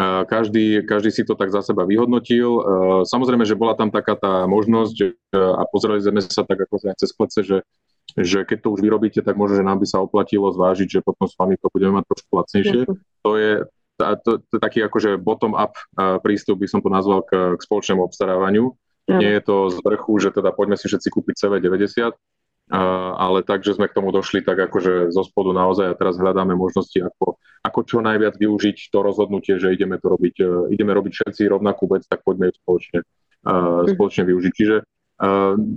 [0.00, 2.64] Každý, každý si to tak za seba vyhodnotil.
[3.04, 7.44] Samozrejme, že bola tam taká tá možnosť a pozreli sme sa tak ako cez plece,
[7.44, 7.58] že,
[8.16, 11.28] že keď to už vyrobíte, tak možno, že nám by sa oplatilo zvážiť, že potom
[11.28, 12.80] s vami to budeme mať trošku lacnejšie.
[13.20, 13.52] To je,
[14.00, 15.76] to, to, taký akože bottom-up
[16.24, 18.72] prístup, by som to nazval, k, k spoločnému obstarávaniu.
[19.12, 22.16] Nie je to z vrchu, že teda poďme si všetci kúpiť CV90,
[22.70, 26.54] ale tak, že sme k tomu došli tak akože zo spodu naozaj a teraz hľadáme
[26.56, 31.12] možnosti, ako, ako čo najviac využiť to rozhodnutie, že ideme to robiť, e, ideme robiť
[31.12, 32.98] všetci rovnakú vec, tak poďme ju spoločne,
[33.44, 34.52] uh, spoločne využiť.
[34.54, 34.76] Čiže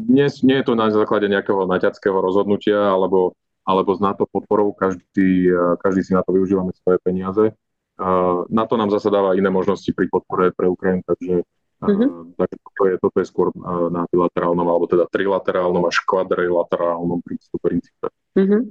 [0.09, 5.51] nie, nie je to na základe nejakého naťackého rozhodnutia alebo, alebo s NATO podporou, každý,
[5.51, 7.53] uh, každý si na to využívame svoje peniaze.
[8.51, 12.05] Na to nám zase dáva iné možnosti pri podpore pre Ukrajinu, takže Takže
[12.63, 13.47] toto je, toto je skôr
[13.91, 17.83] na bilaterálnom, alebo teda trilaterálnom až kvadrilaterálnom prístupe.
[18.35, 18.61] Uh-huh.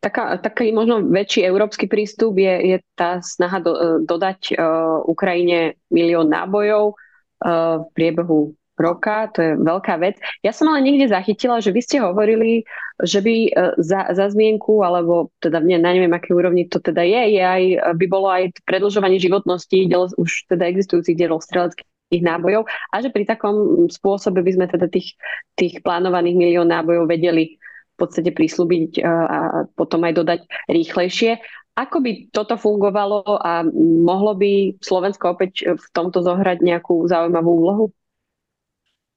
[0.00, 5.76] Taká, taký možno väčší európsky prístup je, je tá snaha do, e, dodať uh, Ukrajine
[5.92, 10.16] milión nábojov uh, v priebehu roka, to je veľká vec.
[10.40, 12.64] Ja som ale niekde zachytila, že vy ste hovorili,
[13.04, 17.36] že by za, za zmienku, alebo teda ne, na neviem, aké úrovni to teda je,
[17.36, 22.66] je aj, by bolo aj predlžovanie životnosti del, už teda existujúcich dielov streleckých tých nábojov
[22.66, 25.14] a že pri takom spôsobe by sme teda tých,
[25.54, 27.56] tých plánovaných milión nábojov vedeli
[27.94, 29.38] v podstate prislúbiť e, a
[29.78, 31.38] potom aj dodať rýchlejšie.
[31.78, 33.62] Ako by toto fungovalo a
[34.02, 37.84] mohlo by Slovensko opäť v tomto zohrať nejakú zaujímavú úlohu?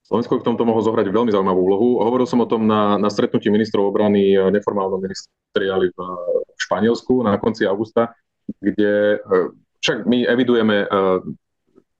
[0.06, 1.90] Slovensko v tomto mohlo zohrať veľmi zaujímavú úlohu.
[2.06, 6.00] Hovoril som o tom na, na stretnutí ministrov obrany neformálnom ministeriáli v,
[6.54, 8.14] v Španielsku na konci augusta,
[8.60, 9.24] kde
[9.84, 10.88] však my evidujeme,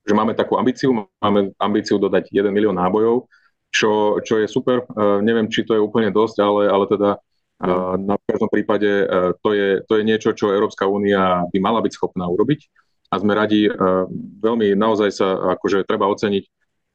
[0.04, 3.32] že máme takú ambíciu, máme ambíciu dodať 1 milión nábojov,
[3.74, 4.84] čo, čo je super.
[5.24, 7.10] Neviem, či to je úplne dosť, ale, ale teda
[7.98, 9.08] na každom prípade
[9.40, 12.68] to je, to je niečo, čo Európska únia by mala byť schopná urobiť.
[13.14, 13.70] A sme radi,
[14.42, 16.44] veľmi naozaj sa akože treba oceniť,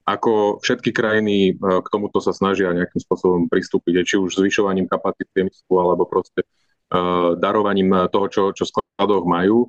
[0.08, 5.74] ako všetky krajiny k tomuto sa snažia nejakým spôsobom pristúpiť, či už zvyšovaním kapacity priemyslu,
[5.78, 6.44] alebo proste
[7.38, 9.68] darovaním toho, čo, čo skladoch majú,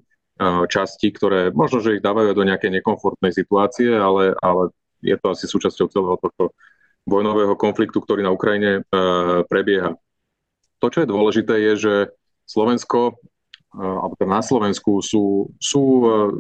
[0.71, 4.71] časti, ktoré možno, že ich dávajú do nejakej nekomfortnej situácie, ale, ale
[5.04, 6.56] je to asi súčasťou celého tohto
[7.04, 8.88] vojnového konfliktu, ktorý na Ukrajine
[9.52, 9.99] prebieha.
[10.80, 11.93] To, čo je dôležité, je, že
[12.47, 13.19] Slovensko,
[13.75, 15.84] alebo teda na Slovensku sú, sú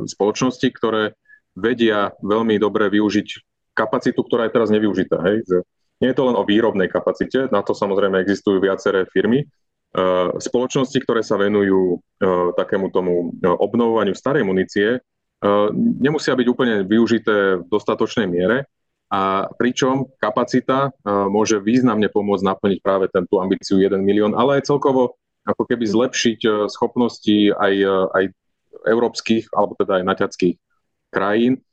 [0.07, 1.13] spoločnosti, ktoré
[1.59, 3.27] vedia veľmi dobre využiť
[3.75, 5.19] kapacitu, ktorá je teraz nevyužitá.
[5.27, 5.43] Hej?
[5.43, 5.57] Že
[5.99, 9.43] nie je to len o výrobnej kapacite, na to samozrejme existujú viaceré firmy.
[10.37, 11.97] Spoločnosti, ktoré sa venujú
[12.53, 15.01] takému tomu obnovovaniu starej munície,
[15.97, 18.69] nemusia byť úplne využité v dostatočnej miere.
[19.09, 25.17] A pričom kapacita môže významne pomôcť naplniť práve tento ambíciu 1 milión, ale aj celkovo
[25.49, 27.73] ako keby zlepšiť schopnosti aj,
[28.13, 28.23] aj
[28.85, 30.55] európskych, alebo teda aj naťackých
[31.09, 31.65] krajín,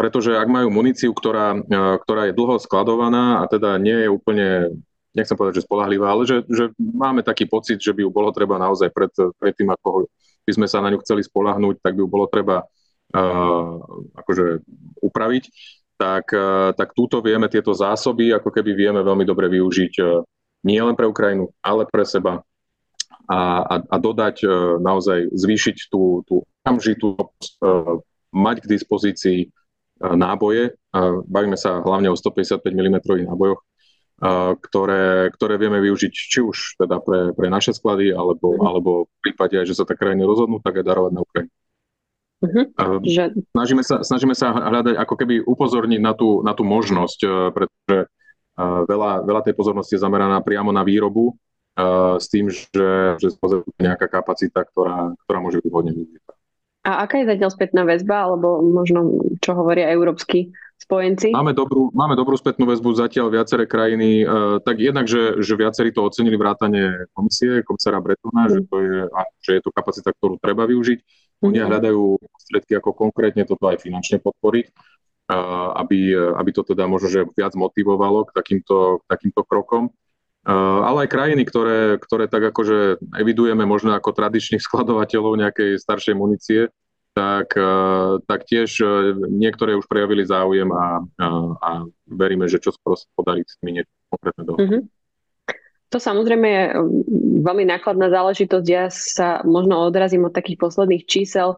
[0.00, 1.60] pretože ak majú muníciu, ktorá,
[2.00, 4.48] ktorá je dlho skladovaná a teda nie je úplne,
[5.18, 8.54] nechcem povedať, že spolahlivá, ale že, že máme taký pocit, že by ju bolo treba
[8.56, 10.06] naozaj pred, pred tým, ako
[10.46, 12.62] by sme sa na ňu chceli spolahnúť, tak by ju bolo treba
[14.14, 14.60] akože
[15.00, 15.44] upraviť,
[15.96, 16.28] tak,
[16.76, 19.92] tak túto vieme tieto zásoby, ako keby vieme veľmi dobre využiť
[20.64, 22.42] nie len pre Ukrajinu, ale pre seba.
[23.28, 24.44] A, a, a dodať
[24.80, 27.16] naozaj, zvýšiť tú, tú okamžitú
[28.32, 29.40] mať k dispozícii
[30.00, 30.76] náboje.
[31.28, 32.96] Bavíme sa hlavne o 155 mm
[33.28, 33.60] nábojoch,
[34.58, 38.62] ktoré, ktoré vieme využiť či už teda pre, pre naše sklady, alebo, mm.
[38.66, 41.54] alebo v prípade, že sa tak krajiny rozhodnú, tak aj darovať na Ukrajinu.
[42.38, 43.02] Uh-huh.
[43.02, 43.34] Že...
[43.50, 47.96] Snažíme, sa, snažíme sa hľadať, ako keby upozorniť na tú, na tú možnosť, e, pretože
[48.06, 53.34] uh, veľa, veľa tej pozornosti je zameraná priamo na výrobu uh, s tým, že, že
[53.82, 56.30] nejaká kapacita, ktorá, ktorá môže byť vhodne využitá.
[56.86, 61.34] A aká je zatiaľ spätná väzba, alebo možno čo hovoria európsky spojenci?
[61.34, 65.90] Máme dobrú, máme dobrú spätnú väzbu zatiaľ viaceré krajiny, uh, tak jednak, že, že viacerí
[65.90, 68.50] to ocenili vrátane komisie, komisára Bretona, mm.
[68.54, 68.96] že, to je,
[69.42, 71.70] že je to kapacita, ktorú treba využiť oni mm-hmm.
[71.70, 74.66] hľadajú prostriedky, ako konkrétne toto aj finančne podporiť,
[75.78, 75.98] aby,
[76.34, 79.94] aby to teda možno že viac motivovalo k takýmto, takýmto krokom.
[80.48, 86.60] Ale aj krajiny, ktoré, ktoré tak akože evidujeme možno ako tradičných skladovateľov nejakej staršej munície,
[87.18, 87.58] tak,
[88.30, 88.78] tak tiež
[89.26, 91.26] niektoré už prejavili záujem a, a,
[91.58, 91.70] a
[92.06, 94.70] veríme, že čo skoro sa podarí s nimi niečo konkrétne dohodnúť.
[94.70, 94.82] Mm-hmm.
[95.88, 96.64] To samozrejme je
[97.42, 98.66] veľmi nákladná záležitosť.
[98.68, 101.56] Ja sa možno odrazím od takých posledných čísel,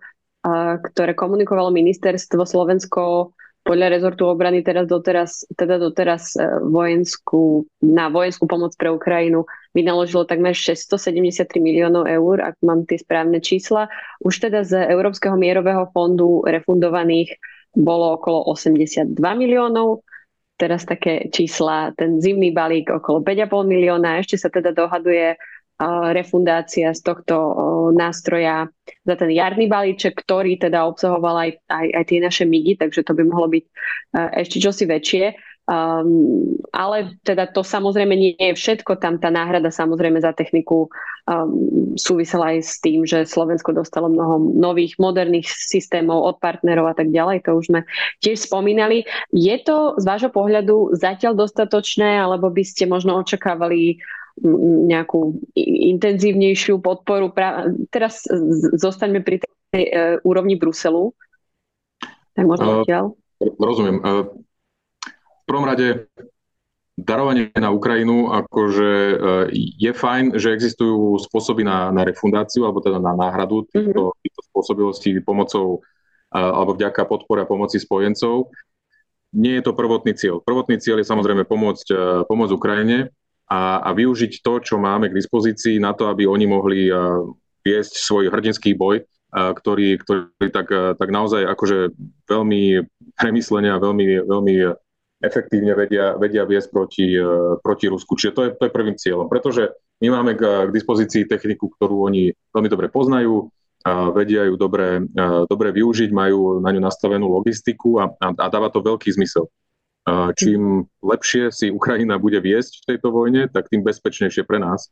[0.86, 3.34] ktoré komunikovalo ministerstvo Slovensko
[3.70, 10.26] podľa rezortu obrany teraz doteraz, teda doteraz e, vojenskú, na vojenskú pomoc pre Ukrajinu vynaložilo
[10.26, 13.87] takmer 673 miliónov eur, ak mám tie správne čísla.
[14.26, 17.38] Už teda z Európskeho mierového fondu refundovaných
[17.78, 20.02] bolo okolo 82 miliónov
[20.59, 25.38] teraz také čísla, ten zimný balík okolo 5,5 milióna, ešte sa teda dohaduje
[26.12, 27.34] refundácia z tohto
[27.96, 28.68] nástroja
[29.08, 33.16] za ten jarný balíček, ktorý teda obsahoval aj, aj, aj tie naše migy, takže to
[33.16, 33.64] by mohlo byť
[34.36, 35.24] ešte čosi väčšie.
[35.70, 40.90] Um, ale teda to samozrejme nie je všetko, tam tá náhrada samozrejme za techniku
[41.30, 46.94] um, súvisela aj s tým, že Slovensko dostalo mnoho nových moderných systémov od partnerov a
[46.98, 47.80] tak ďalej, to už sme
[48.18, 49.06] tiež spomínali.
[49.30, 54.02] Je to z vášho pohľadu zatiaľ dostatočné, alebo by ste možno očakávali
[54.86, 57.32] nejakú intenzívnejšiu podporu.
[57.92, 58.24] Teraz
[58.78, 59.92] zostaňme pri tej e,
[60.24, 61.12] úrovni Bruselu.
[62.34, 63.10] Tak možno uh,
[63.58, 63.98] Rozumiem.
[64.00, 64.26] Uh,
[65.50, 66.06] prvom rade
[66.94, 68.90] darovanie na Ukrajinu, akože
[69.56, 74.20] je fajn, že existujú spôsoby na, na refundáciu alebo teda na náhradu týchto, mm-hmm.
[74.20, 75.80] týchto spôsobilostí pomocou
[76.30, 78.52] alebo vďaka podpore a pomoci spojencov.
[79.32, 80.44] Nie je to prvotný cieľ.
[80.44, 81.88] Prvotný cieľ je samozrejme pomôcť,
[82.28, 83.10] pomôcť Ukrajine
[83.50, 86.86] a, a využiť to, čo máme k dispozícii na to, aby oni mohli
[87.66, 89.02] viesť svoj hrdinský boj,
[89.34, 91.92] ktorý, ktorý tak, tak naozaj akože
[92.30, 92.86] veľmi
[93.18, 94.54] premyslene a veľmi, veľmi
[95.20, 97.18] efektívne vedia, vedia viesť proti,
[97.60, 98.14] proti Rusku.
[98.14, 99.26] Čiže to je, to je prvým cieľom.
[99.26, 104.60] Pretože My máme k, k dispozícii techniku, ktorú oni veľmi dobre poznajú, a vedia ju
[104.60, 105.08] dobre,
[105.48, 109.48] dobre využiť, majú na ňu nastavenú logistiku a, a, a dáva to veľký zmysel.
[110.36, 114.90] Čím lepšie si Ukrajina bude viesť v tejto vojne, tak tým bezpečnejšie pre nás.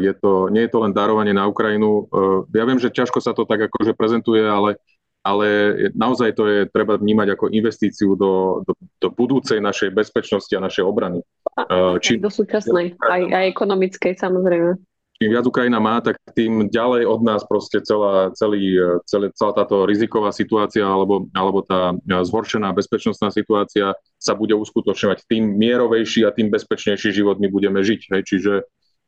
[0.00, 2.10] Je to, nie je to len darovanie na Ukrajinu.
[2.52, 4.76] Ja viem, že ťažko sa to tak akože prezentuje, ale
[5.26, 5.46] ale
[5.90, 10.86] naozaj to je treba vnímať ako investíciu do, do, do budúcej našej bezpečnosti a našej
[10.86, 11.18] obrany.
[11.58, 14.78] A, Čím, do súčasnej, aj, aj ekonomickej samozrejme.
[15.16, 18.76] Čím viac Ukrajina má, tak tým ďalej od nás proste celá, celý,
[19.08, 25.24] celé, celá táto riziková situácia alebo, alebo tá zhoršená bezpečnostná situácia sa bude uskutočňovať.
[25.24, 28.12] Tým mierovejší a tým bezpečnejší život my budeme žiť.
[28.12, 28.22] Hej.
[28.28, 28.54] Čiže,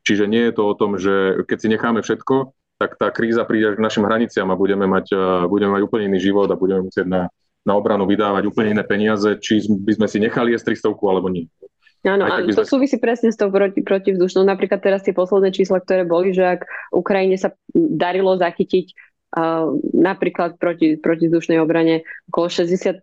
[0.01, 3.77] čiže nie je to o tom, že keď si necháme všetko, tak tá kríza príde
[3.77, 7.05] k našim hraniciam a budeme mať, e, budeme mať úplne iný život a budeme musieť
[7.05, 7.29] na,
[7.67, 11.51] na obranu vydávať úplne iné peniaze, či by sme si nechali S-300 alebo nie.
[12.07, 12.71] Áno, áno to sme...
[12.79, 14.47] súvisí presne s tou proti, protivzdušnou.
[14.47, 16.61] Napríklad teraz tie posledné čísla, ktoré boli, že ak
[16.95, 18.95] Ukrajine sa darilo zachytiť
[19.35, 23.03] uh, napríklad proti, protizdušnej obrane okolo 60%,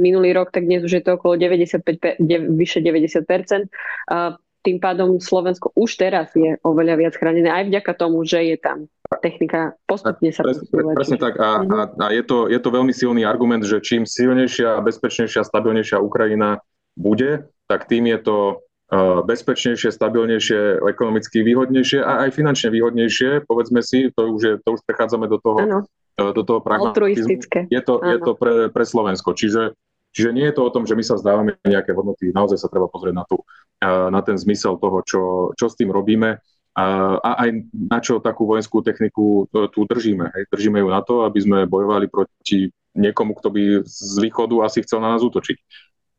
[0.00, 3.68] minulý rok, tak dnes už je to okolo 95, de, vyše 90%.
[4.08, 8.56] Uh, tým pádom Slovensko už teraz je oveľa viac chránené, aj vďaka tomu, že je
[8.60, 12.70] tam technika postupne sa Pres, pre, Presne tak a, a, a je, to, je to
[12.70, 16.62] veľmi silný argument, že čím silnejšia, bezpečnejšia, stabilnejšia Ukrajina
[16.94, 23.78] bude, tak tým je to uh, bezpečnejšie, stabilnejšie, ekonomicky výhodnejšie a aj finančne výhodnejšie, povedzme
[23.86, 25.78] si, to už, je, to už prechádzame do toho, ano.
[26.18, 27.38] uh, do toho pragmatizmu.
[27.70, 29.78] Je to, je to pre, pre Slovensko, čiže
[30.10, 32.90] Čiže nie je to o tom, že my sa zdávame nejaké hodnoty, naozaj sa treba
[32.90, 35.22] pozrieť na, tú, uh, na ten zmysel toho, čo,
[35.54, 36.42] čo s tým robíme
[36.74, 40.30] a aj na čo takú vojenskú techniku tu držíme.
[40.32, 40.42] Hej.
[40.54, 45.02] Držíme ju na to, aby sme bojovali proti niekomu, kto by z východu asi chcel
[45.02, 45.58] na nás útočiť.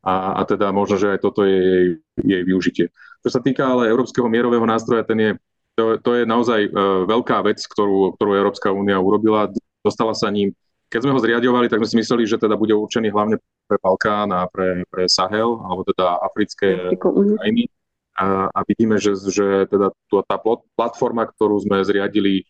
[0.02, 1.86] A, a teda možno, že aj toto je jej,
[2.18, 2.86] jej využitie.
[3.22, 5.30] Čo sa týka ale Európskeho mierového nástroja, ten je,
[5.78, 9.46] to, to je naozaj uh, veľká vec, ktorú, ktorú Európska únia urobila.
[9.86, 10.50] Dostala sa ním,
[10.90, 13.38] keď sme ho zriadovali, tak sme si mysleli, že teda bude určený hlavne
[13.70, 17.38] pre Balkán a pre, pre Sahel, alebo teda africké mhm.
[17.38, 17.64] krajiny.
[18.12, 19.88] A, a vidíme, že, že teda
[20.28, 20.36] tá
[20.76, 22.44] platforma, ktorú sme zriadili,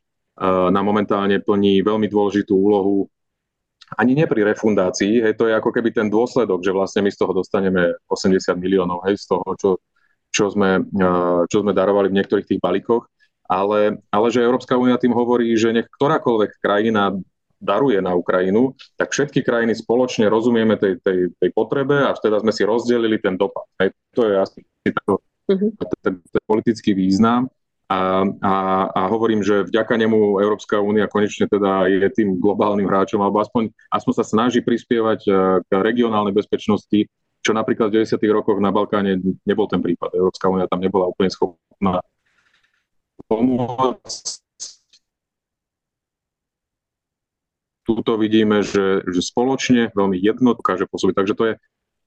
[0.49, 3.05] na momentálne plní veľmi dôležitú úlohu
[3.99, 7.19] ani nie pri refundácii, hej, to je ako keby ten dôsledok, že vlastne my z
[7.19, 9.71] toho dostaneme 80 miliónov, hej, z toho, čo,
[10.33, 10.81] čo, sme,
[11.49, 13.05] čo sme darovali v niektorých tých balíkoch,
[13.47, 17.13] ale, ale že Európska únia tým hovorí, že nech ktorákoľvek krajina
[17.63, 22.51] daruje na Ukrajinu, tak všetky krajiny spoločne rozumieme tej, tej, tej potrebe a teda sme
[22.51, 23.71] si rozdelili ten dopad.
[23.79, 24.59] Hej, to je asi
[24.91, 25.71] uh-huh.
[26.03, 27.47] ten, ten politický význam.
[27.93, 28.55] A, a,
[28.89, 33.69] a hovorím, že vďaka nemu Európska únia konečne teda je tým globálnym hráčom, alebo aspoň,
[33.93, 37.05] aspoň sa snaží prispievať e, k regionálnej bezpečnosti,
[37.45, 38.17] čo napríklad v 90.
[38.33, 40.17] rokoch na Balkáne nebol ten prípad.
[40.17, 42.01] Európska únia tam nebola úplne schopná
[43.29, 44.25] pomôcť.
[47.83, 51.15] Tuto vidíme, že, že spoločne veľmi jedno dokáže pôsobiť.
[51.19, 51.55] Takže to je,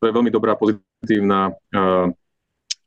[0.01, 2.09] to je veľmi dobrá pozitívna uh,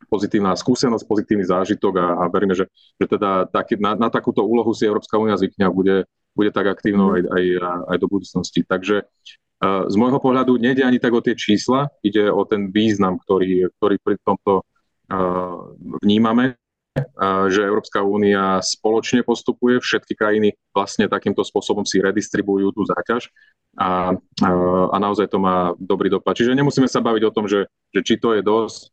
[0.08, 2.66] pozitívna skúsenosť, pozitívny zážitok a, a veríme, že,
[2.96, 6.72] že teda taký, na, na takúto úlohu si Európska únia zvykne a bude, bude tak
[6.72, 7.44] aktívnou aj, aj,
[7.92, 8.64] aj do budúcnosti.
[8.64, 13.20] Takže uh, z môjho pohľadu nejde ani tak o tie čísla, ide o ten význam,
[13.20, 21.06] ktorý, ktorý pri tomto uh, vnímame, uh, že Európska únia spoločne postupuje, všetky krajiny vlastne
[21.06, 23.28] takýmto spôsobom si redistribujú tú záťaž
[23.78, 24.10] a,
[24.90, 26.34] a naozaj to má dobrý dopad.
[26.34, 28.90] Čiže nemusíme sa baviť o tom, že, že či to je dosť,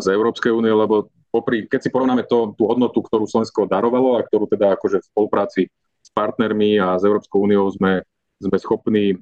[0.00, 4.24] z Európskej únie, lebo popri, keď si porovnáme to, tú hodnotu, ktorú Slovensko darovalo a
[4.24, 5.62] ktorú teda akože v spolupráci
[6.04, 8.04] s partnermi a s Európskou úniou sme,
[8.38, 9.18] sme schopní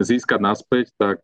[0.00, 1.22] získať naspäť, tak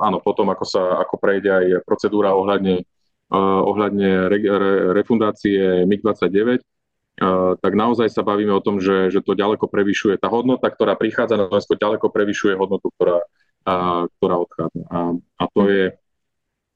[0.00, 2.86] áno, potom ako sa ako prejde aj procedúra ohľadne,
[3.34, 6.62] ohľadne re, re, refundácie MiG-29,
[7.58, 10.22] tak naozaj sa bavíme o tom, že, že to ďaleko prevyšuje.
[10.22, 13.18] Tá hodnota, ktorá prichádza na Slovensko, ďaleko prevyšuje hodnotu, ktorá,
[14.16, 14.82] ktorá odchádza.
[14.88, 15.84] A, a to je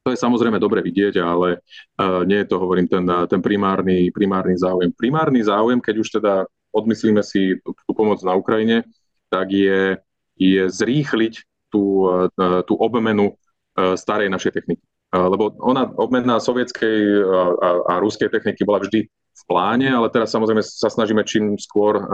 [0.02, 4.58] to je samozrejme dobre vidieť, ale uh, nie je to, hovorím, ten, ten primárny, primárny
[4.58, 4.90] záujem.
[4.90, 6.34] Primárny záujem, keď už teda
[6.74, 8.82] odmyslíme si tú, pomoc na Ukrajine,
[9.30, 10.02] tak je,
[10.34, 11.34] je zrýchliť
[11.70, 13.38] tú, uh, tú obmenu
[13.72, 14.84] starej našej techniky.
[15.16, 20.28] Lebo ona, obmena sovietskej a, a, a ruskej techniky bola vždy v pláne, ale teraz
[20.28, 22.04] samozrejme sa snažíme čím skôr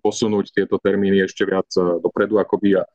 [0.00, 1.68] posunúť tieto termíny ešte viac
[2.00, 2.88] dopredu akoby a,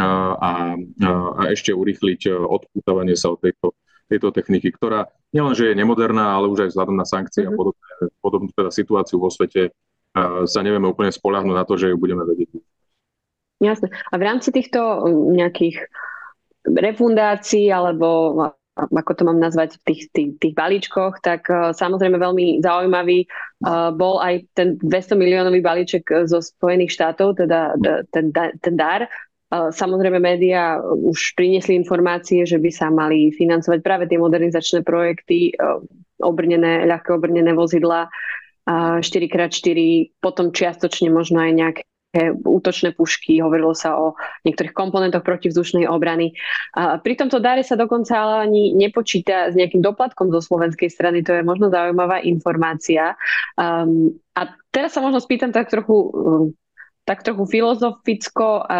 [0.00, 3.76] a, a, ešte urýchliť e, odpútavanie sa od tejto,
[4.08, 7.58] tejto techniky, ktorá nielenže je nemoderná, ale už aj vzhľadom na sankcie a mhm.
[7.60, 7.88] podobné,
[8.24, 9.72] podobnú teda situáciu vo svete
[10.12, 12.60] a sa nevieme úplne spolahnúť na to, že ju budeme vedieť.
[13.64, 13.88] Jasne.
[14.12, 15.88] A v rámci týchto nejakých
[16.68, 18.36] refundácií alebo
[18.72, 21.44] ako to mám nazvať, v tých, tých, tých balíčkoch, tak
[21.76, 23.28] samozrejme veľmi zaujímavý
[23.96, 27.76] bol aj ten 200 miliónový balíček zo Spojených štátov, teda
[28.08, 29.12] ten, ten dar.
[29.52, 35.52] Samozrejme, médiá už priniesli informácie, že by sa mali financovať práve tie modernizačné projekty,
[36.16, 38.08] obrnené, ľahké obrnené vozidla,
[38.64, 39.78] 4x4,
[40.24, 41.82] potom čiastočne možno aj nejaké
[42.44, 44.12] útočné pušky, hovorilo sa o
[44.44, 46.36] niektorých komponentoch protivzdušnej obrany.
[46.76, 51.24] A pri tomto dare sa dokonca ale ani nepočíta s nejakým doplatkom zo slovenskej strany,
[51.24, 53.16] to je možno zaujímavá informácia.
[53.56, 56.12] Um, a teraz sa možno spýtam tak trochu
[57.02, 58.78] tak trochu filozoficko a,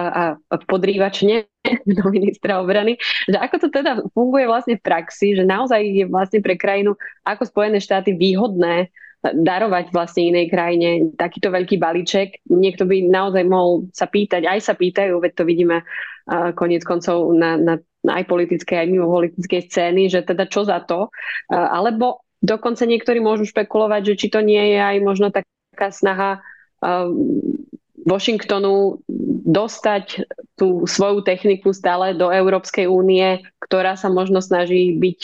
[0.51, 1.47] a podrývačne
[1.99, 6.39] do ministra obrany, že ako to teda funguje vlastne v praxi, že naozaj je vlastne
[6.39, 6.95] pre krajinu
[7.27, 12.43] ako Spojené štáty výhodné darovať vlastne inej krajine takýto veľký balíček.
[12.51, 17.31] Niekto by naozaj mohol sa pýtať, aj sa pýtajú, veď to vidíme uh, koniec koncov
[17.31, 21.07] na, na, na aj politickej, aj mimo politickej scény, že teda čo za to.
[21.47, 26.43] Uh, alebo dokonca niektorí môžu špekulovať, že či to nie je aj možno taká snaha
[28.03, 28.99] Washingtonu
[29.47, 30.27] dostať
[30.59, 35.21] tú svoju techniku stále do Európskej únie, ktorá sa možno snaží byť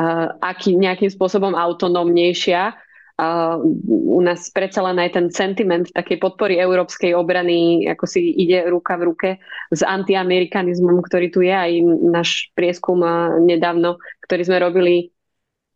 [0.00, 2.76] uh, aký, nejakým spôsobom autonómnejšia.
[3.14, 3.62] Uh,
[4.10, 8.98] u nás predsa len aj ten sentiment takej podpory európskej obrany, ako si ide ruka
[8.98, 9.30] v ruke
[9.70, 11.72] s antiamerikanizmom, ktorý tu je, aj
[12.02, 14.94] náš prieskum uh, nedávno, ktorý sme robili,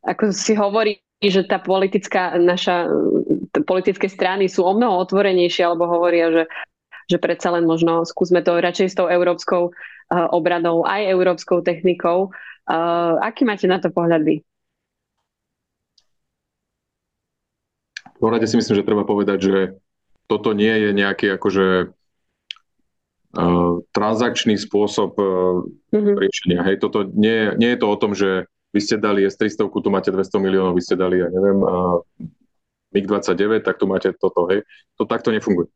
[0.02, 2.86] ako si hovorí, že tá politická, naša
[3.66, 6.44] politické strany sú o mnoho otvorenejšie, alebo hovoria, že,
[7.10, 12.30] že predsa len možno skúsme to radšej s tou európskou uh, obranou, aj európskou technikou.
[12.70, 14.46] Uh, aký máte na to pohľad vy?
[18.18, 19.56] V rade si myslím, že treba povedať, že
[20.30, 21.90] toto nie je nejaký akože
[23.34, 26.14] uh, transakčný spôsob uh, mm-hmm.
[26.14, 26.60] riešenia.
[26.62, 30.12] Hej, toto nie, nie je to o tom, že vy ste dali S300, tu máte
[30.12, 32.04] 200 miliónov, vy ste dali, ja neviem, uh,
[32.92, 34.48] MiG-29, tak tu máte toto.
[34.48, 34.64] Hej.
[34.96, 35.68] To takto nefunguje.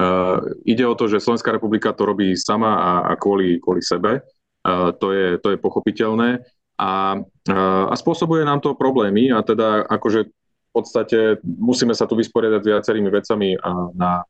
[0.00, 4.24] Uh, ide o to, že Slovenská republika to robí sama a, a kvôli, kvôli sebe.
[4.64, 6.40] Uh, to, je, to je pochopiteľné
[6.80, 12.14] a, uh, a spôsobuje nám to problémy a teda akože v podstate musíme sa tu
[12.14, 13.58] vysporiadať s viacerými vecami
[13.98, 14.22] na,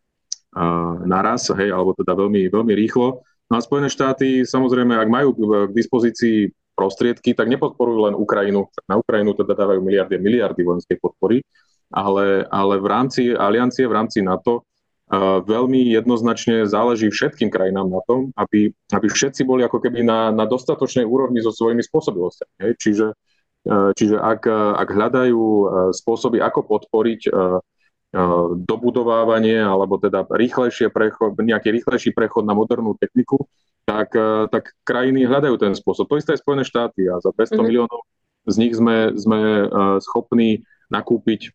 [1.04, 3.20] naraz, hej, alebo teda veľmi, veľmi rýchlo.
[3.52, 6.48] No a Spojené štáty samozrejme, ak majú k dispozícii
[6.80, 8.72] prostriedky, tak nepodporujú len Ukrajinu.
[8.88, 11.44] Na Ukrajinu teda dávajú miliardy a miliardy vojenskej podpory,
[11.92, 18.00] ale, ale v rámci aliancie, v rámci NATO uh, veľmi jednoznačne záleží všetkým krajinám na
[18.08, 22.72] tom, aby, aby všetci boli ako keby na, na dostatočnej úrovni so svojimi spôsobilostiami.
[22.80, 23.12] Čiže
[23.60, 27.22] E, čiže ak, ak hľadajú e, spôsoby, ako podporiť
[28.66, 33.46] dobudovávanie alebo teda rýchlejšie prechod, nejaký rýchlejší prechod na modernú techniku,
[33.88, 34.14] tak,
[34.50, 36.06] tak krajiny hľadajú ten spôsob.
[36.08, 37.64] To isté aj Spojené štáty a za 200 mm-hmm.
[37.64, 38.00] miliónov
[38.48, 39.68] z nich sme, sme
[40.00, 41.52] schopní nakúpiť,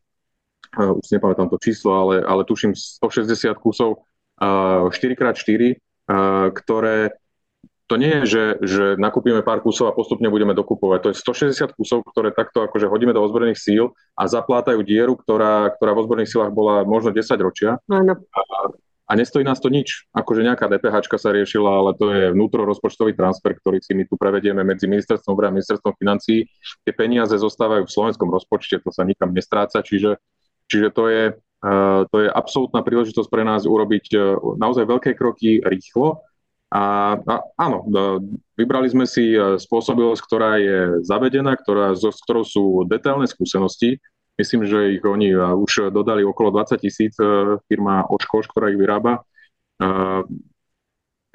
[0.75, 4.05] už si nepamätám to číslo, ale, ale tuším 160 kusov
[4.39, 5.79] 4x4,
[6.53, 6.97] ktoré
[7.85, 10.99] to nie je, že, že nakúpime pár kusov a postupne budeme dokupovať.
[11.05, 15.69] To je 160 kusov, ktoré takto akože hodíme do ozbrojených síl a zaplátajú dieru, ktorá,
[15.77, 17.77] ktorá v ozbrojených sílach bola možno 10 ročia.
[17.85, 18.17] Áno.
[18.33, 18.41] A,
[19.05, 20.09] a nestojí nás to nič.
[20.17, 24.65] Akože nejaká DPH sa riešila, ale to je vnútrorozpočtový transfer, ktorý si my tu prevedieme
[24.65, 26.49] medzi ministerstvom obrany a ministerstvom financií.
[26.81, 30.17] Tie peniaze zostávajú v slovenskom rozpočte, to sa nikam nestráca, čiže,
[30.65, 35.61] čiže to je, uh, to je absolútna príležitosť pre nás urobiť uh, naozaj veľké kroky
[35.61, 36.25] rýchlo,
[36.75, 37.87] a, a áno,
[38.57, 44.01] vybrali sme si spôsobilosť, ktorá je zavedená, ktorá, s ktorou sú detailné skúsenosti.
[44.35, 48.79] Myslím, že ich oni e, už dodali okolo 20 tisíc e, firma Oškoš, ktorá ich
[48.79, 49.23] vyrába.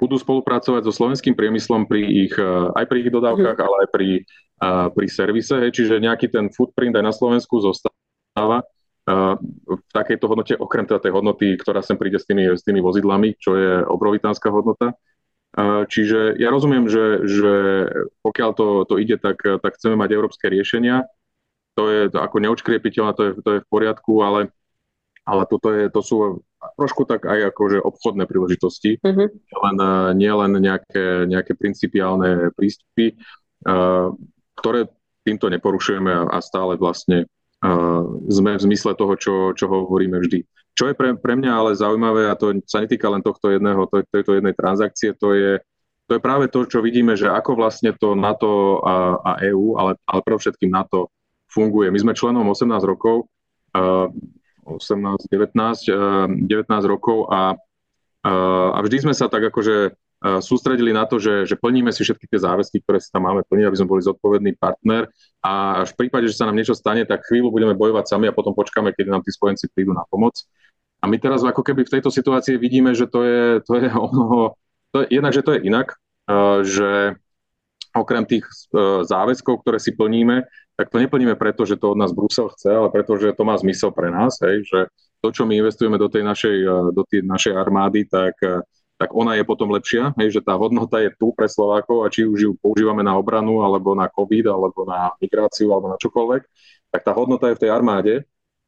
[0.01, 2.33] Budú spolupracovať so slovenským priemyslom pri ich,
[2.73, 3.65] aj pri ich dodávkach, mm.
[3.69, 4.09] ale aj pri,
[4.97, 5.53] pri servise.
[5.69, 8.65] Čiže nejaký ten footprint aj na Slovensku zostáva
[9.05, 13.37] v takejto hodnote, okrem teda tej hodnoty, ktorá sem príde s tými, s tými vozidlami,
[13.37, 14.97] čo je obrovitánska hodnota.
[15.85, 17.53] Čiže ja rozumiem, že, že
[18.23, 21.11] pokiaľ to, to ide, tak, tak chceme mať európske riešenia.
[21.79, 24.51] To je ako neočkriepiteľné, to je, to je v poriadku, ale,
[25.23, 26.15] ale toto je, to sú
[26.77, 29.27] trošku tak aj akože obchodné príležitosti, mm-hmm.
[29.49, 29.75] len,
[30.19, 33.17] nie len nejaké, nejaké principiálne prístupy,
[34.59, 34.91] ktoré
[35.25, 37.25] týmto neporušujeme a stále vlastne
[38.29, 40.45] sme v zmysle toho, čo, čo hovoríme vždy.
[40.73, 44.01] Čo je pre, pre mňa ale zaujímavé, a to sa netýka len tohto jedného, to,
[44.09, 45.61] tejto jednej transakcie, to je,
[46.09, 49.91] to je práve to, čo vidíme, že ako vlastne to NATO a, a EÚ, ale,
[50.09, 51.13] ale pre všetkým NATO
[51.51, 51.91] funguje.
[51.91, 53.27] My sme členom 18 rokov,
[53.75, 54.07] uh,
[54.63, 55.51] 18, 19,
[55.91, 56.47] uh, 19
[56.87, 57.59] rokov a,
[58.23, 62.39] a vždy sme sa tak akože sústredili na to, že, že plníme si všetky tie
[62.45, 65.09] záväzky, ktoré si tam máme plniť, aby sme boli zodpovedný partner
[65.41, 68.53] a v prípade, že sa nám niečo stane, tak chvíľu budeme bojovať sami a potom
[68.53, 70.37] počkáme, keď nám tí spojenci prídu na pomoc.
[71.01, 74.53] A my teraz ako keby v tejto situácii vidíme, že to je, to je ono,
[74.93, 75.97] to je, jednak, že to je inak,
[76.69, 77.17] že
[77.97, 78.45] okrem tých
[79.09, 80.45] záväzkov, ktoré si plníme,
[80.81, 83.53] tak to neplníme preto, že to od nás Brusel chce, ale preto, že to má
[83.53, 84.89] zmysel pre nás, hej, že
[85.21, 86.57] to, čo my investujeme do tej našej,
[86.89, 88.33] do tej našej armády, tak
[89.01, 92.21] tak ona je potom lepšia, hej, že tá hodnota je tu pre Slovákov a či
[92.21, 96.41] už ju používame na obranu, alebo na COVID, alebo na migráciu, alebo na čokoľvek,
[96.93, 98.13] tak tá hodnota je v tej armáde.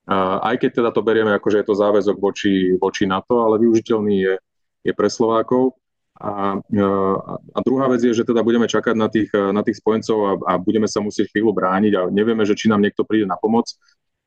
[0.09, 3.61] A aj keď teda to berieme ako, že je to záväzok voči, voči NATO, ale
[3.61, 4.35] využiteľný je,
[4.89, 5.77] je pre Slovákov.
[6.13, 6.61] A,
[7.53, 10.53] a druhá vec je, že teda budeme čakať na tých, na tých spojencov a, a
[10.61, 13.73] budeme sa musieť chvíľu brániť a nevieme, že či nám niekto príde na pomoc.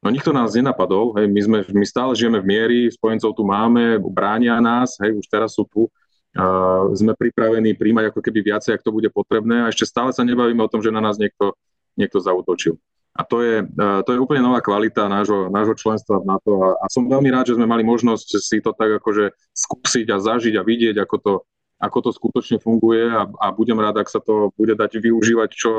[0.03, 3.99] No nikto nás nenapadol, hej, my, sme, my stále žijeme v miery, spojencov tu máme,
[4.13, 8.85] bránia nás, hej, už teraz sú tu, uh, sme pripravení príjmať ako keby viacej, ak
[8.85, 11.57] to bude potrebné a ešte stále sa nebavíme o tom, že na nás niekto,
[11.97, 12.77] niekto zautočil.
[13.17, 16.71] A to je, uh, to je úplne nová kvalita nášho, nášho členstva v NATO a,
[16.77, 20.55] a som veľmi rád, že sme mali možnosť si to tak akože skúsiť a zažiť
[20.61, 21.33] a vidieť, ako to,
[21.77, 25.73] ako to skutočne funguje a, a budem rád, ak sa to bude dať využívať čo,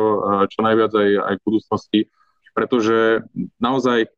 [0.46, 2.02] čo najviac aj, aj v budúcnosti
[2.58, 3.22] pretože
[3.62, 4.10] naozaj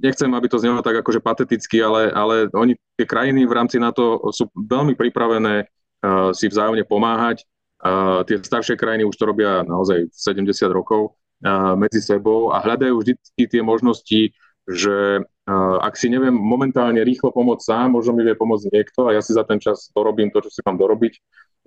[0.00, 4.32] nechcem, aby to znelo tak akože pateticky, ale, ale oni, tie krajiny v rámci NATO
[4.32, 7.44] sú veľmi pripravené uh, si vzájomne pomáhať.
[7.80, 11.12] Uh, tie staršie krajiny už to robia naozaj 70 rokov
[11.44, 13.12] uh, medzi sebou a hľadajú vždy
[13.44, 14.32] tie možnosti,
[14.70, 19.18] že uh, ak si neviem momentálne rýchlo pomôcť sám, možno mi vie pomôcť niekto a
[19.18, 21.12] ja si za ten čas dorobím to, čo si mám dorobiť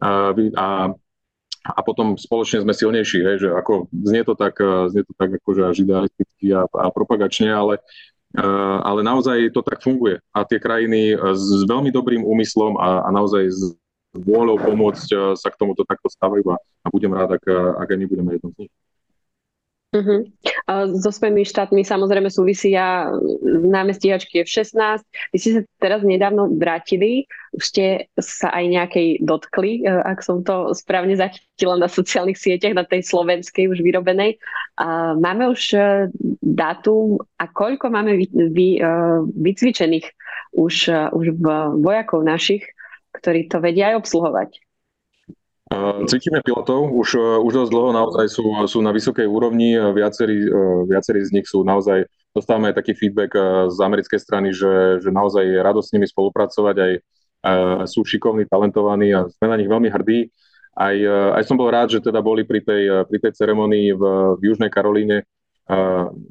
[0.03, 0.67] uh, a
[1.63, 5.31] a potom spoločne sme silnejší, hej, že ako znie to tak, eh, znie to tak
[5.31, 7.79] akože až a, a propagačne, ale,
[8.35, 10.19] uh, ale naozaj to tak funguje.
[10.35, 13.79] A tie krajiny s veľmi dobrým úmyslom a, a naozaj s
[14.11, 17.47] vôľou pomôcť sa k tomuto takto stavajú a, a budem rád, ak,
[17.79, 18.73] ak aj my budeme jednom z nich.
[19.93, 20.25] Uh-huh.
[20.65, 23.13] A so svojimi štátmi samozrejme súvisia
[23.45, 25.05] náme stíhačky F-16.
[25.29, 27.85] Vy ste sa teraz nedávno vrátili, už ste
[28.17, 33.05] sa aj nejakej dotkli, e, ak som to správne zachytila na sociálnych sieťach, na tej
[33.05, 34.41] slovenskej už vyrobenej.
[34.81, 36.09] A máme už e,
[36.41, 38.89] dátum a koľko máme vy, vy, e,
[39.29, 40.09] vycvičených
[40.57, 41.25] už, už
[41.85, 42.65] vojakov našich,
[43.13, 44.57] ktorí to vedia aj obsluhovať?
[46.05, 50.59] Cítime pilotov, už, e, už dosť dlho naozaj sú, sú na vysokej úrovni, viacerí, e,
[50.85, 52.05] viacerí z nich sú naozaj,
[52.35, 53.41] dostávame aj taký feedback e,
[53.73, 56.93] z americkej strany, že, že naozaj je radosť s nimi spolupracovať, aj,
[57.91, 60.31] sú šikovní, talentovaní a sme na nich veľmi hrdí.
[60.79, 60.95] Aj,
[61.35, 64.03] aj som bol rád, že teda boli pri tej, pri tej ceremonii v,
[64.39, 65.27] v Južnej Karolíne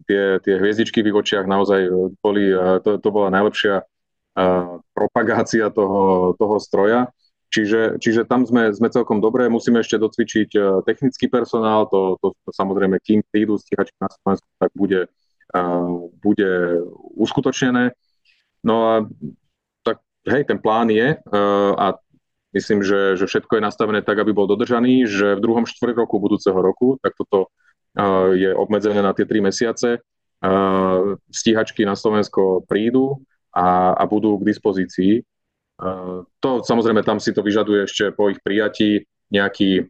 [0.08, 1.84] tie, tie hviezdičky v očiach naozaj
[2.16, 2.48] boli,
[2.80, 3.84] to, to bola najlepšia
[4.96, 7.12] propagácia toho, toho stroja.
[7.52, 12.32] Čiže, čiže tam sme, sme celkom dobré, musíme ešte docvičiť e, technický personál, to, to,
[12.32, 15.12] to samozrejme, kým prídu stíhačky na Slovensku, tak bude,
[15.52, 16.80] uh, bude
[17.12, 17.92] uskutočnené.
[18.64, 18.94] No a
[19.84, 20.00] tak
[20.32, 22.00] hej, ten plán je uh, a
[22.56, 26.16] myslím, že, že všetko je nastavené tak, aby bol dodržaný, že v druhom štvrť roku
[26.16, 27.52] budúceho roku, tak toto
[28.32, 30.00] je obmedzené na tie tri mesiace,
[31.28, 33.20] stíhačky na Slovensko prídu
[33.52, 35.20] a, a budú k dispozícii
[36.38, 39.02] to samozrejme tam si to vyžaduje ešte po ich prijatí
[39.32, 39.88] nejaký,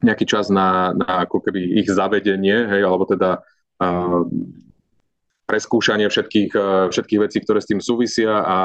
[0.00, 3.42] nejaký čas na, na ako keby ich zavedenie, hej, alebo teda
[3.82, 4.22] uh,
[5.44, 8.58] preskúšanie všetkých, uh, všetkých vecí, ktoré s tým súvisia a,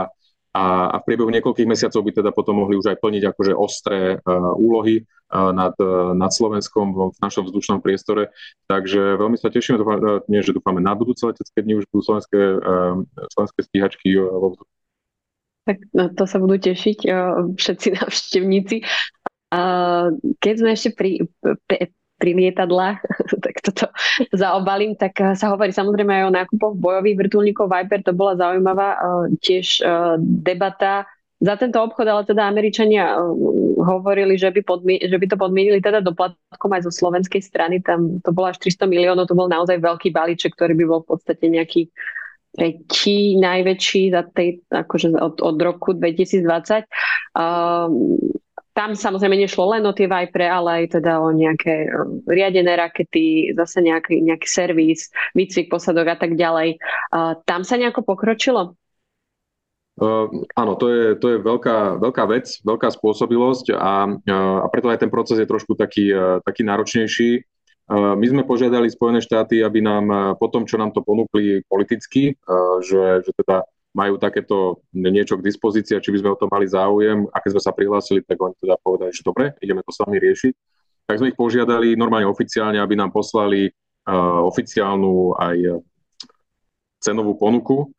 [0.55, 4.21] a, a v priebehu niekoľkých mesiacov by teda potom mohli už aj plniť akože ostré
[4.21, 8.31] uh, úlohy uh, nad, uh, nad Slovenskom v našom vzdušnom priestore.
[8.69, 12.39] Takže veľmi sa tešíme, dúfam, nie, že dúfame na budúce letecké dni už budú slovenské,
[12.61, 13.01] uh,
[13.33, 14.71] slovenské stíhačky vo vzduchu
[15.65, 17.09] tak na to sa budú tešiť
[17.57, 18.77] všetci návštevníci.
[20.39, 21.25] Keď sme ešte pri,
[22.15, 22.99] pri lietadlách,
[23.45, 23.85] tak toto
[24.45, 28.89] zaobalím, tak sa hovorí samozrejme aj o nákupoch bojových vrtulníkov Viper, to bola zaujímavá
[29.41, 29.81] tiež
[30.21, 31.09] debata.
[31.35, 33.19] Za tento obchod, ale teda Američania
[33.75, 38.23] hovorili, že by, podmi- že by to podmienili teda doplatkom aj zo slovenskej strany, tam
[38.23, 41.51] to bolo až 300 miliónov, to bol naozaj veľký balíček, ktorý by bol v podstate
[41.51, 41.91] nejaký
[42.55, 46.87] tretí najväčší za tej, akože od, od roku 2020.
[47.35, 48.15] Um,
[48.75, 51.87] tam samozrejme nešlo len o tie Vipre, ale aj teda o nejaké
[52.27, 56.75] riadené rakety, zase nejaký, nejaký servis, výcvik posadok a tak ďalej.
[57.47, 58.75] Tam sa nejako pokročilo?
[59.95, 60.27] Uh,
[60.59, 64.99] áno, to je, to je veľká, veľká vec, veľká spôsobilosť a, uh, a preto aj
[64.99, 67.47] ten proces je trošku taký, uh, taký náročnejší.
[67.91, 72.33] My sme požiadali Spojené štáty, aby nám po tom, čo nám to ponúkli politicky,
[72.81, 73.61] že, že teda
[73.93, 77.29] majú takéto niečo k dispozícii, či by sme o to mali záujem.
[77.29, 80.53] A keď sme sa prihlásili, tak oni teda povedali, že dobre, ideme to sami riešiť.
[81.05, 83.69] Tak sme ich požiadali normálne oficiálne, aby nám poslali
[84.49, 85.81] oficiálnu aj
[87.05, 87.93] cenovú ponuku,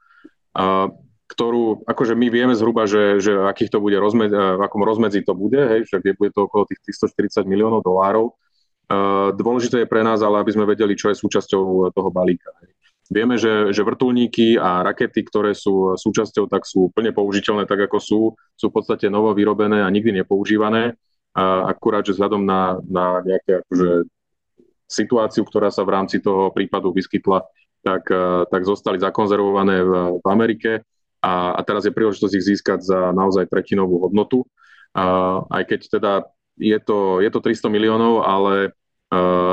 [1.26, 5.34] ktorú, akože my vieme zhruba, že, že akých to bude rozmed, v akom rozmedzi to
[5.34, 8.34] bude, hej, že bude to okolo tých 340 miliónov dolárov.
[8.86, 12.54] Uh, dôležité je pre nás, ale aby sme vedeli, čo je súčasťou toho balíka.
[13.06, 17.98] Vieme, že, že vrtulníky a rakety, ktoré sú súčasťou, tak sú plne použiteľné tak, ako
[18.02, 18.20] sú.
[18.58, 20.98] Sú v podstate novo vyrobené a nikdy nepoužívané.
[21.38, 24.10] Akurát, že vzhľadom na, na nejaké akože,
[24.90, 27.46] situáciu, ktorá sa v rámci toho prípadu vyskytla,
[27.86, 28.10] tak,
[28.50, 30.82] tak zostali zakonzervované v, v Amerike
[31.22, 34.42] a, a teraz je príležitosť ich získať za naozaj tretinovú hodnotu.
[34.98, 36.12] A, aj keď teda
[36.56, 38.72] je to, je to 300 miliónov, ale,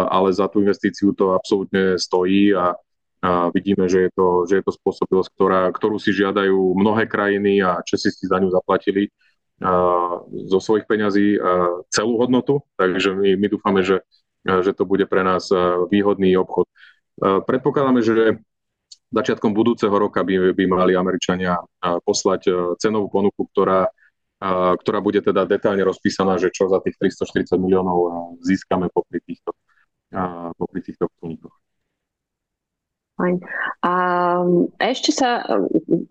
[0.07, 2.75] ale za tú investíciu to absolútne stojí a,
[3.23, 7.59] a vidíme, že je to, že je to spôsobilosť, ktorá, ktorú si žiadajú mnohé krajiny
[7.59, 9.11] a Česi si za ňu zaplatili
[9.59, 9.71] a,
[10.47, 14.01] zo svojich peňazí a, celú hodnotu, takže my, my dúfame, že,
[14.43, 15.51] že to bude pre nás
[15.91, 16.67] výhodný obchod.
[17.21, 18.41] Predpokladáme, že
[19.13, 21.61] začiatkom budúceho roka by, by mali Američania
[22.01, 23.85] poslať cenovú ponuku, ktorá,
[24.51, 29.55] ktorá bude teda detálne rozpísaná, že čo za tých 340 miliónov získame popri týchto,
[30.59, 31.07] popri týchto.
[33.15, 33.39] Fajn.
[33.85, 33.93] A
[34.83, 35.47] ešte sa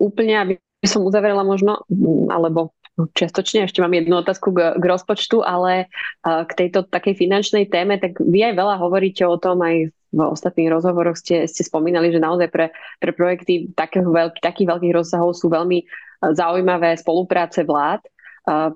[0.01, 0.55] úplne, aby
[0.87, 1.85] som uzavrela možno,
[2.33, 5.93] alebo čiastočne ešte mám jednu otázku k, k rozpočtu, ale
[6.25, 10.69] k tejto takej finančnej téme, tak vy aj veľa hovoríte o tom, aj v ostatných
[10.69, 12.69] rozhovoroch ste, ste spomínali, že naozaj pre,
[13.01, 15.89] pre projekty takých, veľký, takých veľkých rozsahov sú veľmi
[16.37, 18.05] zaujímavé spolupráce vlád.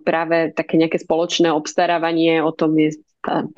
[0.03, 2.95] Práve také nejaké spoločné obstarávanie, o tom je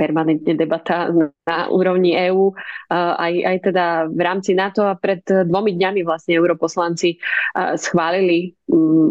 [0.00, 1.12] permanentne debata
[1.44, 2.56] na úrovni EÚ,
[2.92, 7.20] aj, aj teda v rámci NATO a pred dvomi dňami vlastne europoslanci
[7.76, 8.56] schválili,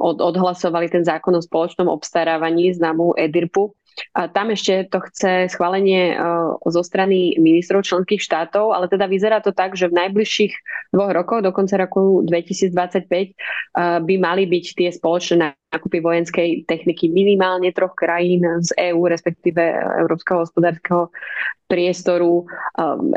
[0.02, 3.78] od, odhlasovali ten zákon o spoločnom obstarávaní známu EDIRPu,
[4.14, 6.18] tam ešte to chce schválenie
[6.66, 10.54] zo strany ministrov členských štátov, ale teda vyzerá to tak, že v najbližších
[10.93, 13.34] dvoch rokoch, do konca roku 2025,
[14.06, 19.62] by mali byť tie spoločné nákupy vojenskej techniky minimálne troch krajín z EÚ, respektíve
[20.06, 21.10] Európskeho hospodárskeho
[21.68, 22.48] priestoru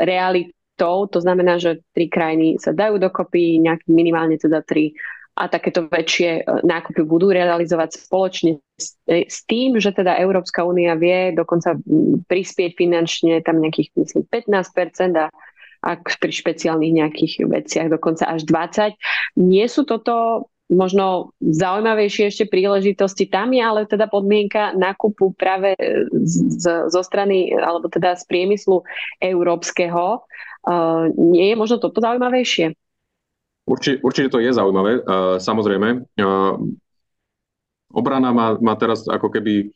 [0.01, 1.05] realitou.
[1.07, 4.97] To znamená, že tri krajiny sa dajú dokopy, nejak minimálne teda tri
[5.31, 8.59] a takéto väčšie e, nákupy budú realizovať spoločne
[9.07, 11.79] e, s tým, že teda Európska únia vie dokonca
[12.27, 15.27] prispieť finančne tam nejakých myslím 15% a
[15.81, 19.41] ak pri špeciálnych nejakých veciach dokonca až 20.
[19.41, 23.27] Nie sú toto možno zaujímavejšie ešte príležitosti.
[23.27, 25.75] Tam je ale teda podmienka nákupu práve
[26.23, 28.87] z, zo strany, alebo teda z priemyslu
[29.19, 30.23] európskeho.
[30.61, 32.77] Uh, nie je možno toto zaujímavejšie?
[33.61, 36.03] Určite, určite to je zaujímavé, uh, samozrejme.
[36.17, 36.57] Uh,
[37.93, 39.69] obrana má, má teraz ako keby...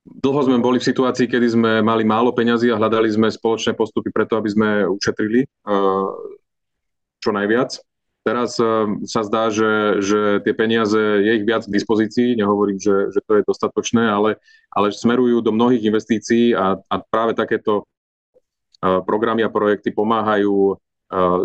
[0.00, 4.08] Dlho sme boli v situácii, kedy sme mali málo peňazí a hľadali sme spoločné postupy
[4.08, 6.08] preto, aby sme ušetrili uh,
[7.20, 7.76] čo najviac.
[8.24, 13.12] Teraz uh, sa zdá, že, že tie peniaze, je ich viac k dispozícii, nehovorím, že,
[13.12, 14.40] že to je dostatočné, ale,
[14.72, 20.80] ale smerujú do mnohých investícií a, a práve takéto uh, programy a projekty pomáhajú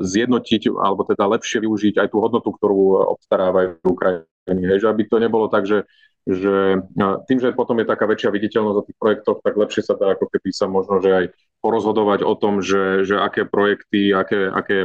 [0.05, 4.63] zjednotiť alebo teda lepšie využiť aj tú hodnotu, ktorú obstarávajú krajiny.
[4.69, 5.89] Hej, že aby to nebolo tak, že,
[6.29, 6.85] že
[7.25, 10.29] tým, že potom je taká väčšia viditeľnosť na tých projektoch, tak lepšie sa dá ako
[10.29, 11.25] keby sa možno, že aj
[11.65, 14.77] porozhodovať o tom, že, že aké projekty, aké, aké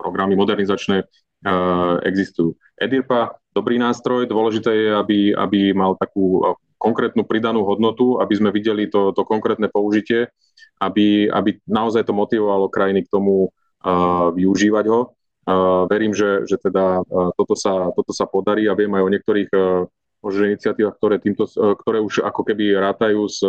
[0.00, 1.04] programy modernizačné
[2.08, 2.56] existujú.
[2.80, 6.40] EDIRPA, dobrý nástroj, dôležité je, aby, aby mal takú
[6.80, 10.28] konkrétnu pridanú hodnotu, aby sme videli to, to konkrétne použitie,
[10.80, 13.52] aby, aby naozaj to motivovalo krajiny k tomu,
[14.32, 15.00] využívať ho.
[15.86, 17.06] Verím, že, že teda
[17.38, 19.50] toto sa, toto sa podarí a viem aj o niektorých
[20.18, 23.46] možno iniciatívach, ktoré, týmto, ktoré už ako keby rátajú s,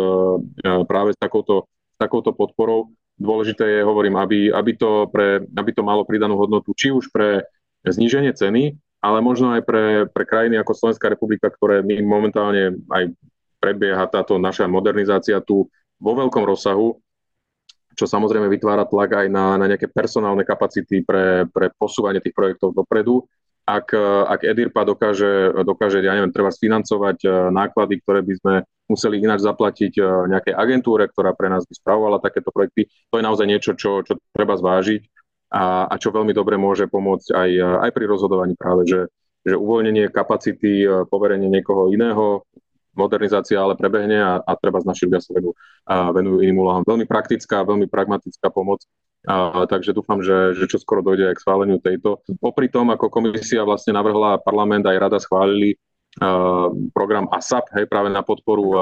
[0.86, 1.66] práve s takouto,
[1.98, 2.94] takouto podporou.
[3.18, 7.42] Dôležité je, hovorím, aby, aby, to pre, aby to malo pridanú hodnotu či už pre
[7.82, 13.10] zníženie ceny, ale možno aj pre, pre krajiny ako Slovenská republika, ktoré my momentálne aj
[13.58, 15.66] prebieha táto naša modernizácia tu
[15.98, 16.94] vo veľkom rozsahu
[17.98, 22.70] čo samozrejme vytvára tlak aj na, na nejaké personálne kapacity pre, pre posúvanie tých projektov
[22.70, 23.26] dopredu.
[23.68, 23.92] Ak,
[24.24, 28.54] ak EDIRPA dokáže, dokáže, ja neviem, treba sfinancovať e, náklady, ktoré by sme
[28.88, 33.26] museli ináč zaplatiť e, nejakej agentúre, ktorá pre nás by spravovala takéto projekty, to je
[33.28, 35.04] naozaj niečo, čo, čo treba zvážiť
[35.52, 37.50] a, a čo veľmi dobre môže pomôcť aj,
[37.84, 39.00] aj pri rozhodovaní práve, že,
[39.44, 42.48] že uvoľnenie kapacity, poverenie niekoho iného,
[42.98, 45.54] modernizácia ale prebehne a, a treba z našich sa venujú,
[45.86, 46.82] venujú iným úlohám.
[46.82, 48.82] Veľmi praktická, veľmi pragmatická pomoc,
[49.26, 52.22] A, takže dúfam, že, že čo skoro dojde aj k schváleniu tejto.
[52.38, 55.74] Popri tom, ako komisia vlastne navrhla, parlament aj rada schválili
[56.22, 58.80] uh, program ASAP, hej, práve na podporu uh,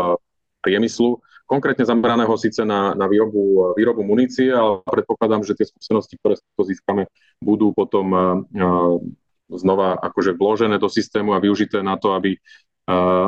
[0.61, 6.37] priemyslu, konkrétne zameraného síce na, na výrobu, výrobu munície, ale predpokladám, že tie skúsenosti, ktoré
[6.37, 7.09] to získame,
[7.41, 8.99] budú potom uh,
[9.47, 12.35] znova akože vložené do systému a využité na to, aby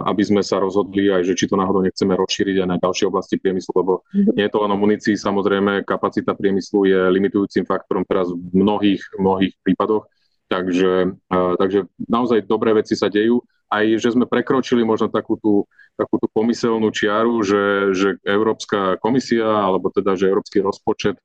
[0.07, 3.43] aby sme sa rozhodli aj, že či to náhodou nechceme rozšíriť aj na ďalšie oblasti
[3.43, 4.33] priemyslu, lebo mhm.
[4.39, 9.03] nie je to len o munícii, samozrejme kapacita priemyslu je limitujúcim faktorom teraz v mnohých,
[9.19, 10.07] mnohých prípadoch,
[10.47, 13.43] takže, takže naozaj dobré veci sa dejú.
[13.69, 19.45] Aj, že sme prekročili možno takú tú, takú tú pomyselnú čiaru, že, že Európska komisia,
[19.45, 21.21] alebo teda, že Európsky rozpočet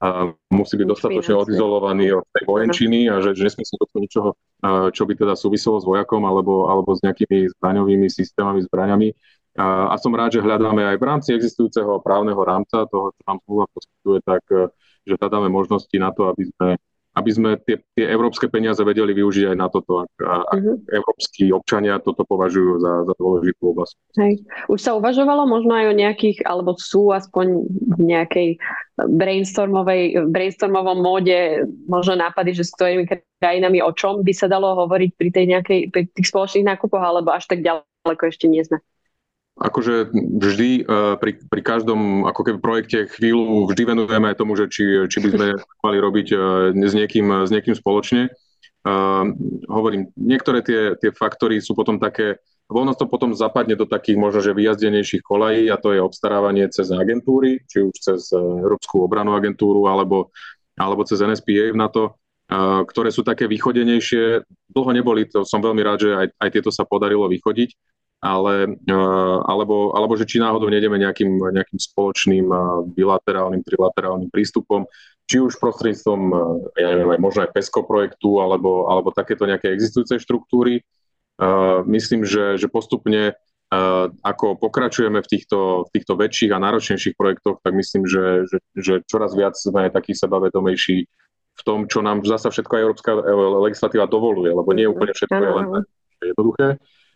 [0.00, 4.30] a musí byť dostatočne odizolovaný od tej vojenčiny a že, že nesmie sa dotknúť ničoho,
[4.90, 9.12] čo by teda súviselo s vojakom alebo, alebo s nejakými zbraňovými systémami, zbraňami.
[9.60, 13.38] A, a som rád, že hľadáme aj v rámci existujúceho právneho rámca, toho, čo nám
[13.44, 14.42] zmluva poskytuje, tak
[15.04, 16.68] že hľadáme možnosti na to, aby sme
[17.12, 20.76] aby sme tie, tie európske peniaze vedeli využiť aj na toto, ak, ak uh-huh.
[20.88, 23.94] európsky občania toto považujú za, za dôležitú oblasť.
[24.16, 24.40] Hej.
[24.72, 28.48] Už sa uvažovalo možno aj o nejakých, alebo sú aspoň v nejakej
[28.96, 33.08] brainstormovej, brainstormovom móde možno nápady, že s ktorými
[33.40, 37.32] krajinami o čom by sa dalo hovoriť pri tej nejakej, pri tých spoločných nákupoch, alebo
[37.32, 38.78] až tak ďaleko ešte nie sme
[39.60, 45.04] akože vždy uh, pri, pri každom ako keby projekte chvíľu vždy venujeme tomu, že či,
[45.12, 45.46] či by sme
[45.84, 46.38] mali robiť uh,
[46.72, 48.32] s, niekým, s niekým spoločne.
[48.82, 49.28] Uh,
[49.68, 52.40] hovorím, niektoré tie, tie faktory sú potom také,
[52.72, 56.88] voľno to potom zapadne do takých možno, že vyjazdenejších kolají a to je obstarávanie cez
[56.90, 60.32] agentúry, či už cez Európsku obranú agentúru alebo,
[60.74, 62.02] alebo cez NSPA v NATO,
[62.50, 64.42] uh, ktoré sú také vychodenejšie.
[64.72, 67.76] Dlho neboli, to som veľmi rád, že aj, aj tieto sa podarilo vychodiť
[68.22, 72.46] ale, eh, alebo, alebo že či náhodou nejdeme nejakým, nejakým spoločným
[72.94, 74.86] bilaterálnym, trilaterálnym prístupom,
[75.26, 76.38] či už prostredníctvom, eh,
[76.86, 80.86] ja neviem, možno aj PESCO projektu, alebo, alebo takéto nejaké existujúce štruktúry.
[81.88, 83.36] Myslím, že, že postupne
[84.20, 88.94] ako pokračujeme v týchto, v týchto väčších a náročnejších projektoch, tak myslím, že, že, že
[89.08, 91.08] čoraz viac sme takí sebavedomejší
[91.52, 93.10] v tom, čo nám zasa všetko aj európska
[93.64, 95.66] legislatíva dovoluje, lebo nie úplne všetko je len
[96.20, 96.68] jednoduché.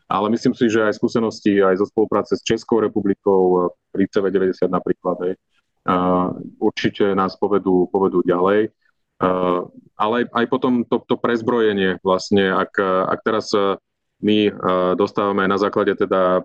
[0.06, 5.16] Ale myslím si, že aj skúsenosti aj zo spolupráce s Českou republikou pri CV90 napríklad,
[5.28, 5.34] hej,
[6.62, 8.70] určite nás povedú, povedú ďalej.
[9.96, 12.76] Ale aj potom to, to prezbrojenie vlastne, ak,
[13.12, 13.50] ak teraz
[14.22, 14.48] my
[14.96, 16.40] dostávame na základe teda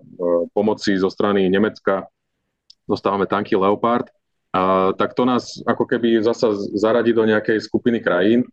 [0.52, 2.04] pomoci zo strany Nemecka,
[2.84, 4.12] dostávame tanky Leopard,
[5.00, 8.44] tak to nás ako keby zasa zaradí do nejakej skupiny krajín,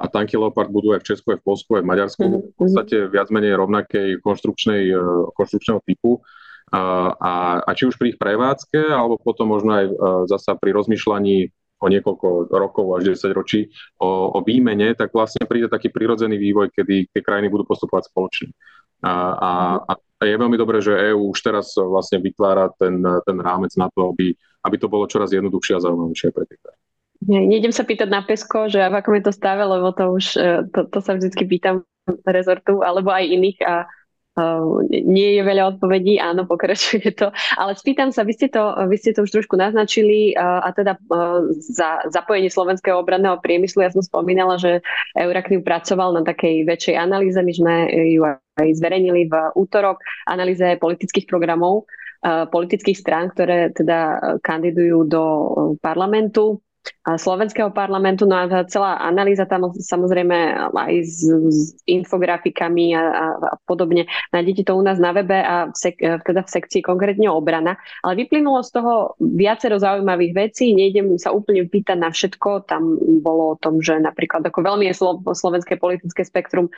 [0.00, 2.44] a tanky Leopard budú aj v Česku, aj v Polsku, aj v Maďarsku, mm-hmm.
[2.50, 4.96] v podstate viac menej rovnakej konštrukčnej,
[5.36, 6.24] konštrukčného typu.
[6.72, 9.86] A, a, a či už pri ich prevádzke, alebo potom možno aj
[10.24, 11.52] zasa pri rozmýšľaní
[11.82, 13.66] o niekoľko rokov až 10 ročí
[13.98, 18.54] o, o výmene, tak vlastne príde taký prirodzený vývoj, kedy tie krajiny budú postupovať spoločne.
[19.02, 19.50] A, a,
[19.90, 24.14] a je veľmi dobré, že EÚ už teraz vlastne vytvára ten, ten rámec na to,
[24.14, 24.30] aby,
[24.62, 26.82] aby to bolo čoraz jednoduchšie a zaujímavejšie pre tie krajiny.
[27.22, 30.66] Nejdem sa pýtať na Pesko, že v akom je to stave, lebo to už, e,
[30.74, 31.86] to, to sa vždy pýtam
[32.26, 33.86] rezortu, alebo aj iných a
[34.88, 37.28] nie je veľa odpovedí, áno, pokračuje to.
[37.60, 40.96] Ale spýtam sa, vy ste to, vy ste to už trošku naznačili uh, a teda
[40.96, 44.80] uh, za zapojenie slovenského obranného priemyslu, ja som spomínala, že
[45.12, 48.24] Euraktiv pracoval na takej väčšej analýze, my sme ju
[48.56, 51.88] aj zverejnili v útorok, analýze politických programov,
[52.22, 55.24] politických strán, ktoré teda kandidujú do
[55.82, 56.62] parlamentu
[57.02, 58.24] slovenského parlamentu.
[58.24, 61.58] No a celá analýza tam samozrejme aj s, s
[61.90, 64.06] infografikami a, a, a podobne.
[64.30, 67.74] Nájdete to u nás na webe a v sek, teda v sekcii konkrétne obrana.
[68.06, 70.70] Ale vyplynulo z toho viacero zaujímavých vecí.
[70.78, 72.70] Nejdem sa úplne pýtať na všetko.
[72.70, 76.72] Tam bolo o tom, že napríklad ako veľmi je slo, slovenské politické spektrum e,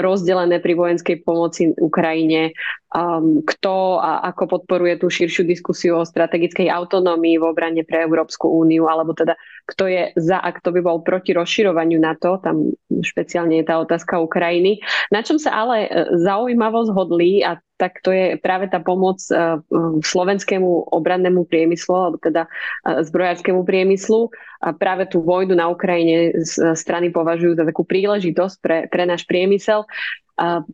[0.00, 2.56] rozdelené pri vojenskej pomoci Ukrajine.
[2.88, 8.48] Um, kto a ako podporuje tú širšiu diskusiu o strategickej autonómii v obrane pre Európsku
[8.48, 9.36] úniu, alebo teda
[9.68, 14.16] kto je za a kto by bol proti rozširovaniu NATO, tam špeciálne je tá otázka
[14.16, 14.80] Ukrajiny.
[15.12, 19.60] Na čom sa ale e, zaujímavo zhodli a tak to je práve tá pomoc e,
[20.02, 24.32] slovenskému obrannému priemyslu, alebo teda e, zbrojárskému priemyslu.
[24.64, 26.32] A práve tú vojnu na Ukrajine
[26.74, 29.84] strany považujú za takú príležitosť pre, pre náš priemysel.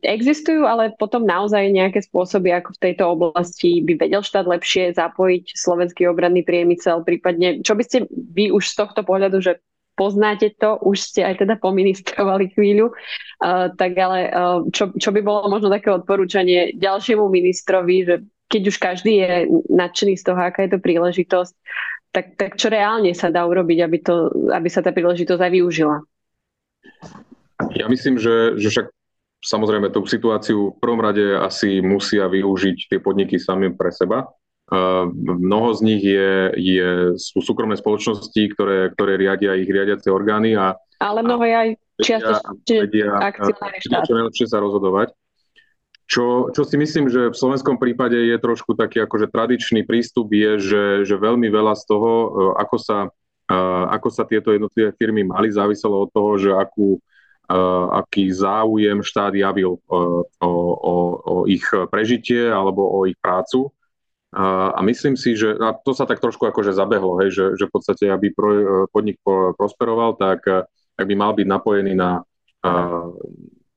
[0.05, 5.57] Existujú ale potom naozaj nejaké spôsoby, ako v tejto oblasti by vedel štát lepšie zapojiť
[5.57, 9.65] slovenský obranný priemysel, prípadne čo by ste vy už z tohto pohľadu, že
[9.97, 15.25] poznáte to, už ste aj teda poministrovali chvíľu, uh, tak ale uh, čo, čo by
[15.25, 18.15] bolo možno také odporúčanie ďalšiemu ministrovi, že
[18.53, 19.33] keď už každý je
[19.73, 21.55] nadšený z toho, aká je to príležitosť,
[22.13, 25.97] tak, tak čo reálne sa dá urobiť, aby, to, aby sa tá príležitosť aj využila?
[27.75, 28.87] Ja myslím, že, že však
[29.45, 34.25] samozrejme tú situáciu v prvom rade asi musia využiť tie podniky sami pre seba.
[35.13, 36.89] Mnoho z nich je, je,
[37.21, 40.57] sú súkromné spoločnosti, ktoré, ktoré riadia ich riadiace orgány.
[40.57, 41.69] A, Ale mnoho je aj
[42.01, 44.03] čiastočne akcionári štát.
[44.09, 45.13] Čo najlepšie sa rozhodovať.
[46.05, 50.61] Čo, čo si myslím, že v slovenskom prípade je trošku taký akože tradičný prístup je,
[50.61, 52.99] že, že veľmi veľa z toho, uh, ako sa,
[53.49, 57.01] uh, ako sa tieto jednotlivé firmy mali, záviselo od toho, že akú,
[57.93, 60.53] aký záujem štát javil o, o,
[61.21, 63.69] o ich prežitie alebo o ich prácu.
[64.35, 67.75] A myslím si, že a to sa tak trošku akože zabehlo, hej, že, že v
[67.79, 68.51] podstate, aby pro,
[68.91, 69.23] podnik
[69.55, 70.43] prosperoval, tak,
[70.99, 72.27] tak by mal byť napojený na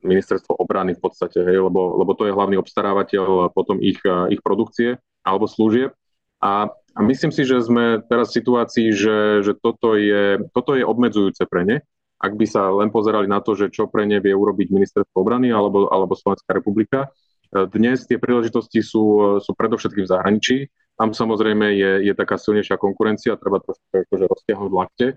[0.01, 4.01] ministerstvo obrany v podstate, hej, lebo, lebo to je hlavný obstarávateľ potom ich,
[4.33, 5.93] ich produkcie alebo služieb.
[6.41, 10.81] A, a myslím si, že sme teraz v situácii, že, že toto, je, toto je
[10.81, 11.77] obmedzujúce pre ne
[12.17, 15.53] ak by sa len pozerali na to, že čo pre ne vie urobiť ministerstvo obrany
[15.53, 17.13] alebo, alebo Slovenská republika.
[17.53, 20.57] E, dnes tie príležitosti sú, sú predovšetkým v zahraničí.
[20.97, 25.07] Tam samozrejme je, je taká silnejšia konkurencia, treba trošku akože roztiahnuť lakte.
[25.13, 25.15] E,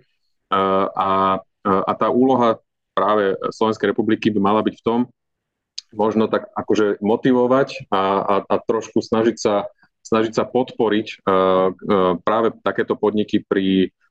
[0.92, 2.61] a, a tá úloha
[2.92, 5.01] práve Slovenskej republiky by mala byť v tom,
[5.96, 9.66] možno tak akože motivovať a, a, a trošku snažiť sa,
[10.05, 11.26] snažiť sa podporiť
[12.22, 14.09] práve takéto podniky pri, E,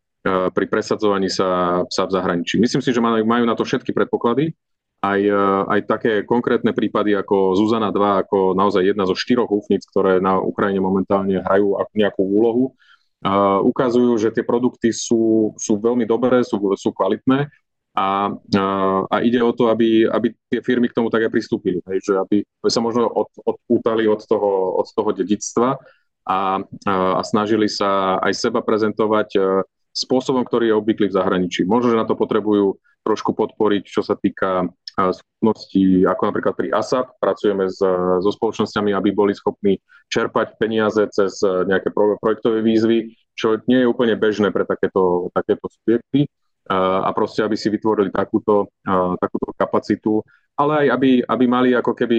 [0.53, 2.57] pri presadzovaní sa, sa v zahraničí.
[2.61, 4.53] Myslím si, že majú, na to všetky predpoklady.
[4.99, 5.31] Aj, e,
[5.63, 10.35] aj také konkrétne prípady ako Zuzana 2, ako naozaj jedna zo štyroch úfnic, ktoré na
[10.43, 12.75] Ukrajine momentálne hrajú nejakú úlohu,
[13.23, 17.47] uh, ukazujú, že tie produkty sú, sú veľmi dobré, sú, sú kvalitné
[17.95, 21.83] a, uh, a ide o to, aby, aby tie firmy k tomu tak aj pristúpili.
[21.87, 25.79] Hej, že aby sa možno od, odpútali od toho, od toho dedictva
[26.27, 29.35] a, a snažili sa aj seba prezentovať
[29.99, 31.67] spôsobom, ktorý je obvyklý v zahraničí.
[31.67, 37.15] Možno, že na to potrebujú trošku podporiť, čo sa týka schopností, ako napríklad pri ASAP.
[37.19, 37.79] Pracujeme s,
[38.19, 39.79] so spoločnosťami, aby boli schopní
[40.11, 46.27] čerpať peniaze cez nejaké projektové výzvy, čo nie je úplne bežné pre takéto, takéto subjekty
[46.69, 48.69] a proste, aby si vytvorili takúto,
[49.17, 50.21] takúto kapacitu,
[50.59, 52.17] ale aj aby, aby mali ako keby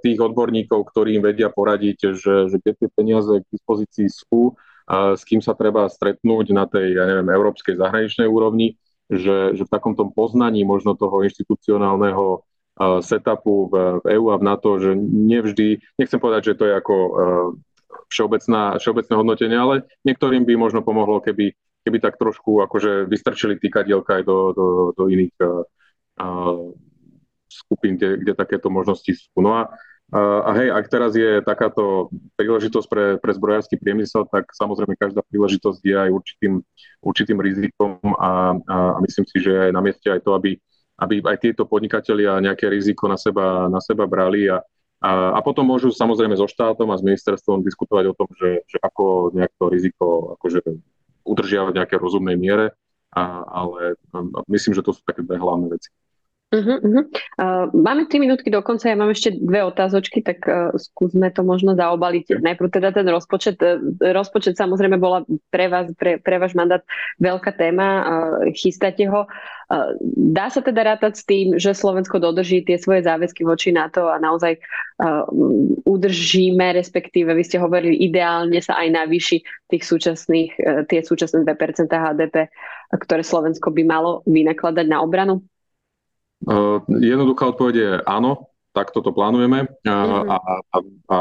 [0.00, 4.56] tých odborníkov, ktorí im vedia poradiť, že, že keď tie peniaze k dispozícii sú,
[4.88, 8.78] s kým sa treba stretnúť na tej, ja neviem, európskej zahraničnej úrovni,
[9.12, 12.42] že, že v takomto poznaní možno toho inštitucionálneho
[13.04, 16.96] setupu v, v EU a v NATO, že nevždy, nechcem povedať, že to je ako
[18.08, 19.74] všeobecná, všeobecné hodnotenie, ale
[20.04, 21.52] niektorým by možno pomohlo, keby,
[21.84, 24.66] keby tak trošku akože vystrčili týkadielka aj do, do,
[24.96, 26.72] do iných uh,
[27.48, 29.36] skupín, kde, kde takéto možnosti sú.
[29.40, 29.72] No a
[30.12, 35.80] a hej, ak teraz je takáto príležitosť pre, pre zbrojársky priemysel, tak samozrejme každá príležitosť
[35.80, 36.54] je aj určitým,
[37.00, 40.60] určitým rizikom a, a, a myslím si, že je na mieste aj to, aby,
[41.00, 44.60] aby aj tieto podnikatelia nejaké riziko na seba, na seba brali a,
[45.00, 48.76] a, a potom môžu samozrejme so štátom a s ministerstvom diskutovať o tom, že, že
[48.84, 50.60] ako nejak to riziko akože
[51.24, 52.76] udržiavať v nejakej rozumnej miere,
[53.16, 53.96] a, ale
[54.52, 55.88] myslím, že to sú také dve hlavné veci.
[56.52, 57.04] Uh-huh, uh-huh.
[57.40, 61.40] Uh, máme 3 minútky do konca, ja mám ešte dve otázočky, tak uh, skúsme to
[61.40, 62.44] možno zaobaliť.
[62.44, 63.56] Najprv teda ten rozpočet.
[63.64, 63.80] Uh,
[64.12, 66.84] rozpočet samozrejme bola pre vás, pre, pre váš mandát
[67.24, 68.04] veľká téma, uh,
[68.52, 69.24] chystáte ho.
[69.72, 74.12] Uh, dá sa teda rátať s tým, že Slovensko dodrží tie svoje záväzky voči NATO
[74.12, 74.60] a naozaj
[75.00, 75.24] uh,
[75.88, 79.40] udržíme, respektíve vy ste hovorili, ideálne sa aj navýši
[79.72, 82.52] tých súčasných, uh, tie súčasné 2% HDP,
[82.92, 85.40] ktoré Slovensko by malo vynakladať na obranu?
[86.88, 90.36] Jednoduchá odpoveď je áno, tak toto plánujeme uh, a,
[90.72, 90.76] a,
[91.12, 91.18] a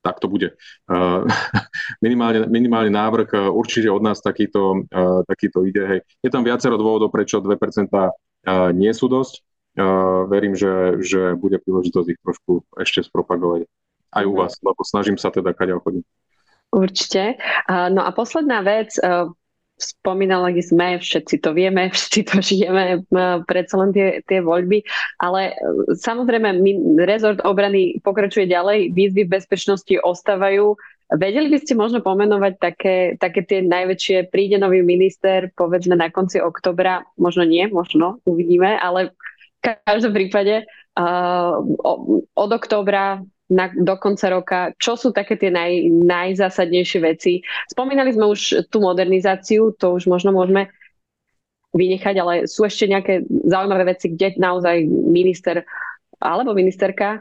[0.00, 0.54] tak to bude.
[2.04, 5.82] Minimálne, minimálny návrh uh, určite od nás takýto, uh, takýto ide.
[5.82, 6.00] Hej.
[6.22, 8.10] Je tam viacero dôvodov, prečo 2% uh,
[8.72, 9.44] nie sú dosť.
[10.32, 13.68] Verím, že, že bude príležitosť ich trošku ešte spropagovať
[14.08, 14.38] aj u mhm.
[14.40, 16.00] vás, lebo snažím sa teda kaďa chodím.
[16.72, 17.36] Určite.
[17.68, 18.96] No a posledná vec,
[19.76, 23.04] spomínali sme, všetci to vieme, všetci to žijeme,
[23.44, 24.82] predsa len tie, tie voľby,
[25.20, 25.54] ale e,
[25.96, 26.60] samozrejme
[27.04, 30.74] rezort obrany pokračuje ďalej, výzvy v bezpečnosti ostávajú.
[31.06, 36.42] Vedeli by ste možno pomenovať také, také tie najväčšie, príde nový minister, povedzme na konci
[36.42, 39.14] oktobra, možno nie, možno, uvidíme, ale
[39.62, 40.66] v každom prípade
[40.98, 41.62] uh,
[42.34, 47.32] od oktobra na, do konca roka, čo sú také tie naj, najzásadnejšie veci.
[47.70, 50.70] Spomínali sme už tú modernizáciu, to už možno môžeme
[51.76, 55.62] vynechať, ale sú ešte nejaké zaujímavé veci, kde naozaj minister
[56.16, 57.20] alebo ministerka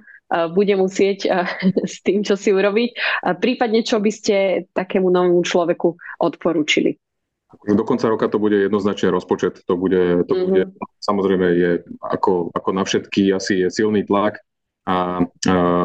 [0.55, 1.29] bude musieť
[1.93, 3.21] s tým, čo si urobiť.
[3.37, 4.35] Prípadne, čo by ste
[4.73, 6.97] takému novému človeku odporúčili?
[7.55, 9.63] Do konca roka to bude jednoznačne rozpočet.
[9.69, 10.49] To bude, to mm-hmm.
[10.49, 10.63] bude
[10.99, 11.71] samozrejme je
[12.03, 14.41] ako, ako na všetky asi je silný tlak
[14.85, 15.25] a,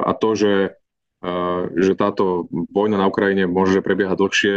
[0.04, 0.54] a, to, že,
[1.76, 4.54] že táto vojna na Ukrajine môže prebiehať dlhšie,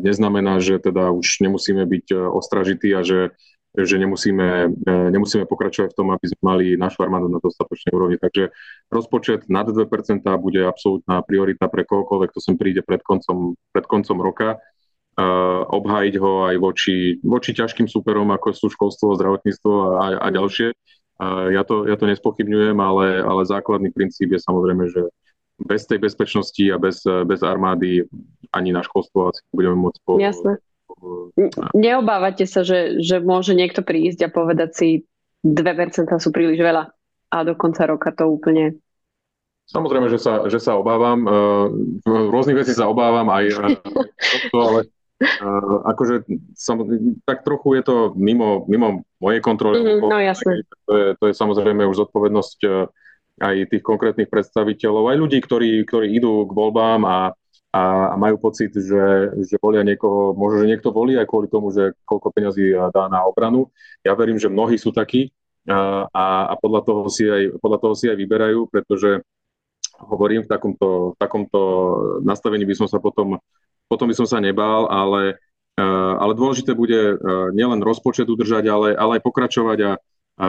[0.00, 3.34] neznamená, že teda už nemusíme byť e, ostražití a že,
[3.74, 4.48] že nemusíme,
[4.86, 8.16] e, nemusíme pokračovať v tom, aby sme mali našu armádu na dostatočnej úrovni.
[8.22, 8.54] Takže
[8.94, 14.22] rozpočet nad 2% bude absolútna priorita pre kohokoľvek, kto sem príde pred koncom, pred koncom
[14.22, 14.62] roka
[15.68, 20.72] obhájiť ho aj voči, voči ťažkým superom, ako sú školstvo, zdravotníctvo a, a ďalšie.
[21.52, 25.12] Ja, to, ja to nespochybňujem, ale, ale základný princíp je samozrejme, že
[25.60, 28.08] bez tej bezpečnosti a bez, bez armády
[28.56, 30.16] ani na školstvo asi budeme môcť po...
[30.16, 30.56] Jasné.
[31.76, 34.88] Neobávate sa, že, že môže niekto prísť a povedať si
[35.44, 36.88] 2% sú príliš veľa
[37.30, 38.80] a do konca roka to úplne
[39.70, 41.22] Samozrejme, že sa, že sa obávam.
[41.22, 41.70] Uh,
[42.02, 43.54] rôznych vecí sa obávam aj
[44.50, 44.90] to, ale
[45.20, 46.24] Uh, akože
[46.56, 46.80] sam,
[47.28, 49.76] tak trochu je to mimo, mimo mojej kontroly.
[49.76, 50.64] Mm, no jasne.
[50.88, 52.88] To je, to je samozrejme už zodpovednosť uh,
[53.40, 57.18] aj tých konkrétnych predstaviteľov, aj ľudí, ktorí, ktorí idú k voľbám a,
[57.72, 61.72] a, a majú pocit, že, že volia niekoho, možno, že niekto volí aj kvôli tomu,
[61.72, 63.68] že koľko peňazí dá na obranu.
[64.04, 65.32] Ja verím, že mnohí sú takí
[65.68, 69.24] a, a, a podľa, toho si aj, podľa toho si aj vyberajú, pretože
[70.00, 71.60] hovorím, v takomto, v takomto
[72.24, 73.36] nastavení by som sa potom
[73.90, 75.42] potom by som sa nebál, ale,
[75.74, 75.82] e,
[76.14, 77.16] ale dôležité bude e,
[77.50, 79.92] nielen rozpočet udržať, ale, ale aj pokračovať a,
[80.38, 80.46] a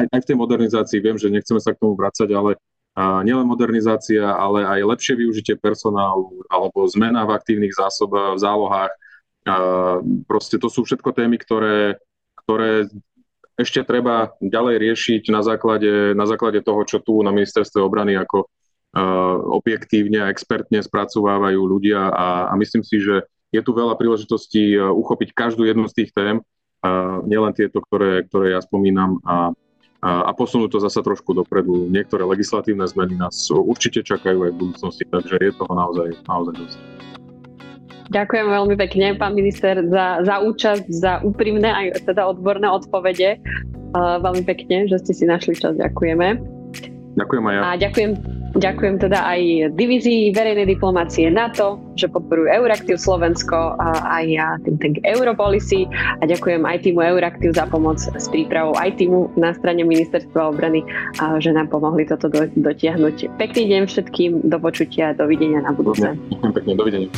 [0.00, 0.98] aj, aj v tej modernizácii.
[1.04, 2.56] Viem, že nechceme sa k tomu vrácať, ale
[2.98, 8.92] a nielen modernizácia, ale aj lepšie využitie personálu alebo zmena v aktívnych zásobách, v zálohách.
[9.46, 9.54] A
[10.26, 12.02] proste to sú všetko témy, ktoré,
[12.44, 12.90] ktoré
[13.54, 18.50] ešte treba ďalej riešiť na základe, na základe toho, čo tu na ministerstve obrany ako
[19.54, 25.34] objektívne a expertne spracovávajú ľudia a, a myslím si, že je tu veľa príležitostí uchopiť
[25.34, 26.42] každú jednu z tých tém,
[27.26, 29.54] nielen tieto, ktoré, ktoré ja spomínam a,
[30.02, 31.86] a, a posunúť to zasa trošku dopredu.
[31.86, 36.78] Niektoré legislatívne zmeny nás určite čakajú aj v budúcnosti, takže je toho naozaj, naozaj dosť.
[38.10, 43.38] Ďakujem veľmi pekne, pán minister, za, za účasť, za úprimné aj teda odborné odpovede.
[43.94, 45.78] Uh, veľmi pekne, že ste si našli čas.
[45.78, 46.59] Ďakujeme.
[47.18, 47.60] Ďakujem aj ja.
[47.62, 48.10] A ďakujem
[48.50, 49.40] Ďakujem teda aj
[49.78, 55.86] divízii verejnej diplomácie NATO, že podporujú Euraktiv Slovensko a aj ja tým tank Europolicy
[56.18, 60.82] a ďakujem aj týmu Euraktiv za pomoc s prípravou aj týmu na strane Ministerstva obrany,
[61.22, 63.38] a že nám pomohli toto do, dotiahnuť.
[63.38, 66.10] Pekný deň všetkým, do počutia, dovidenia na budúce.
[66.18, 67.10] Ďakujem pekne, dovidenia.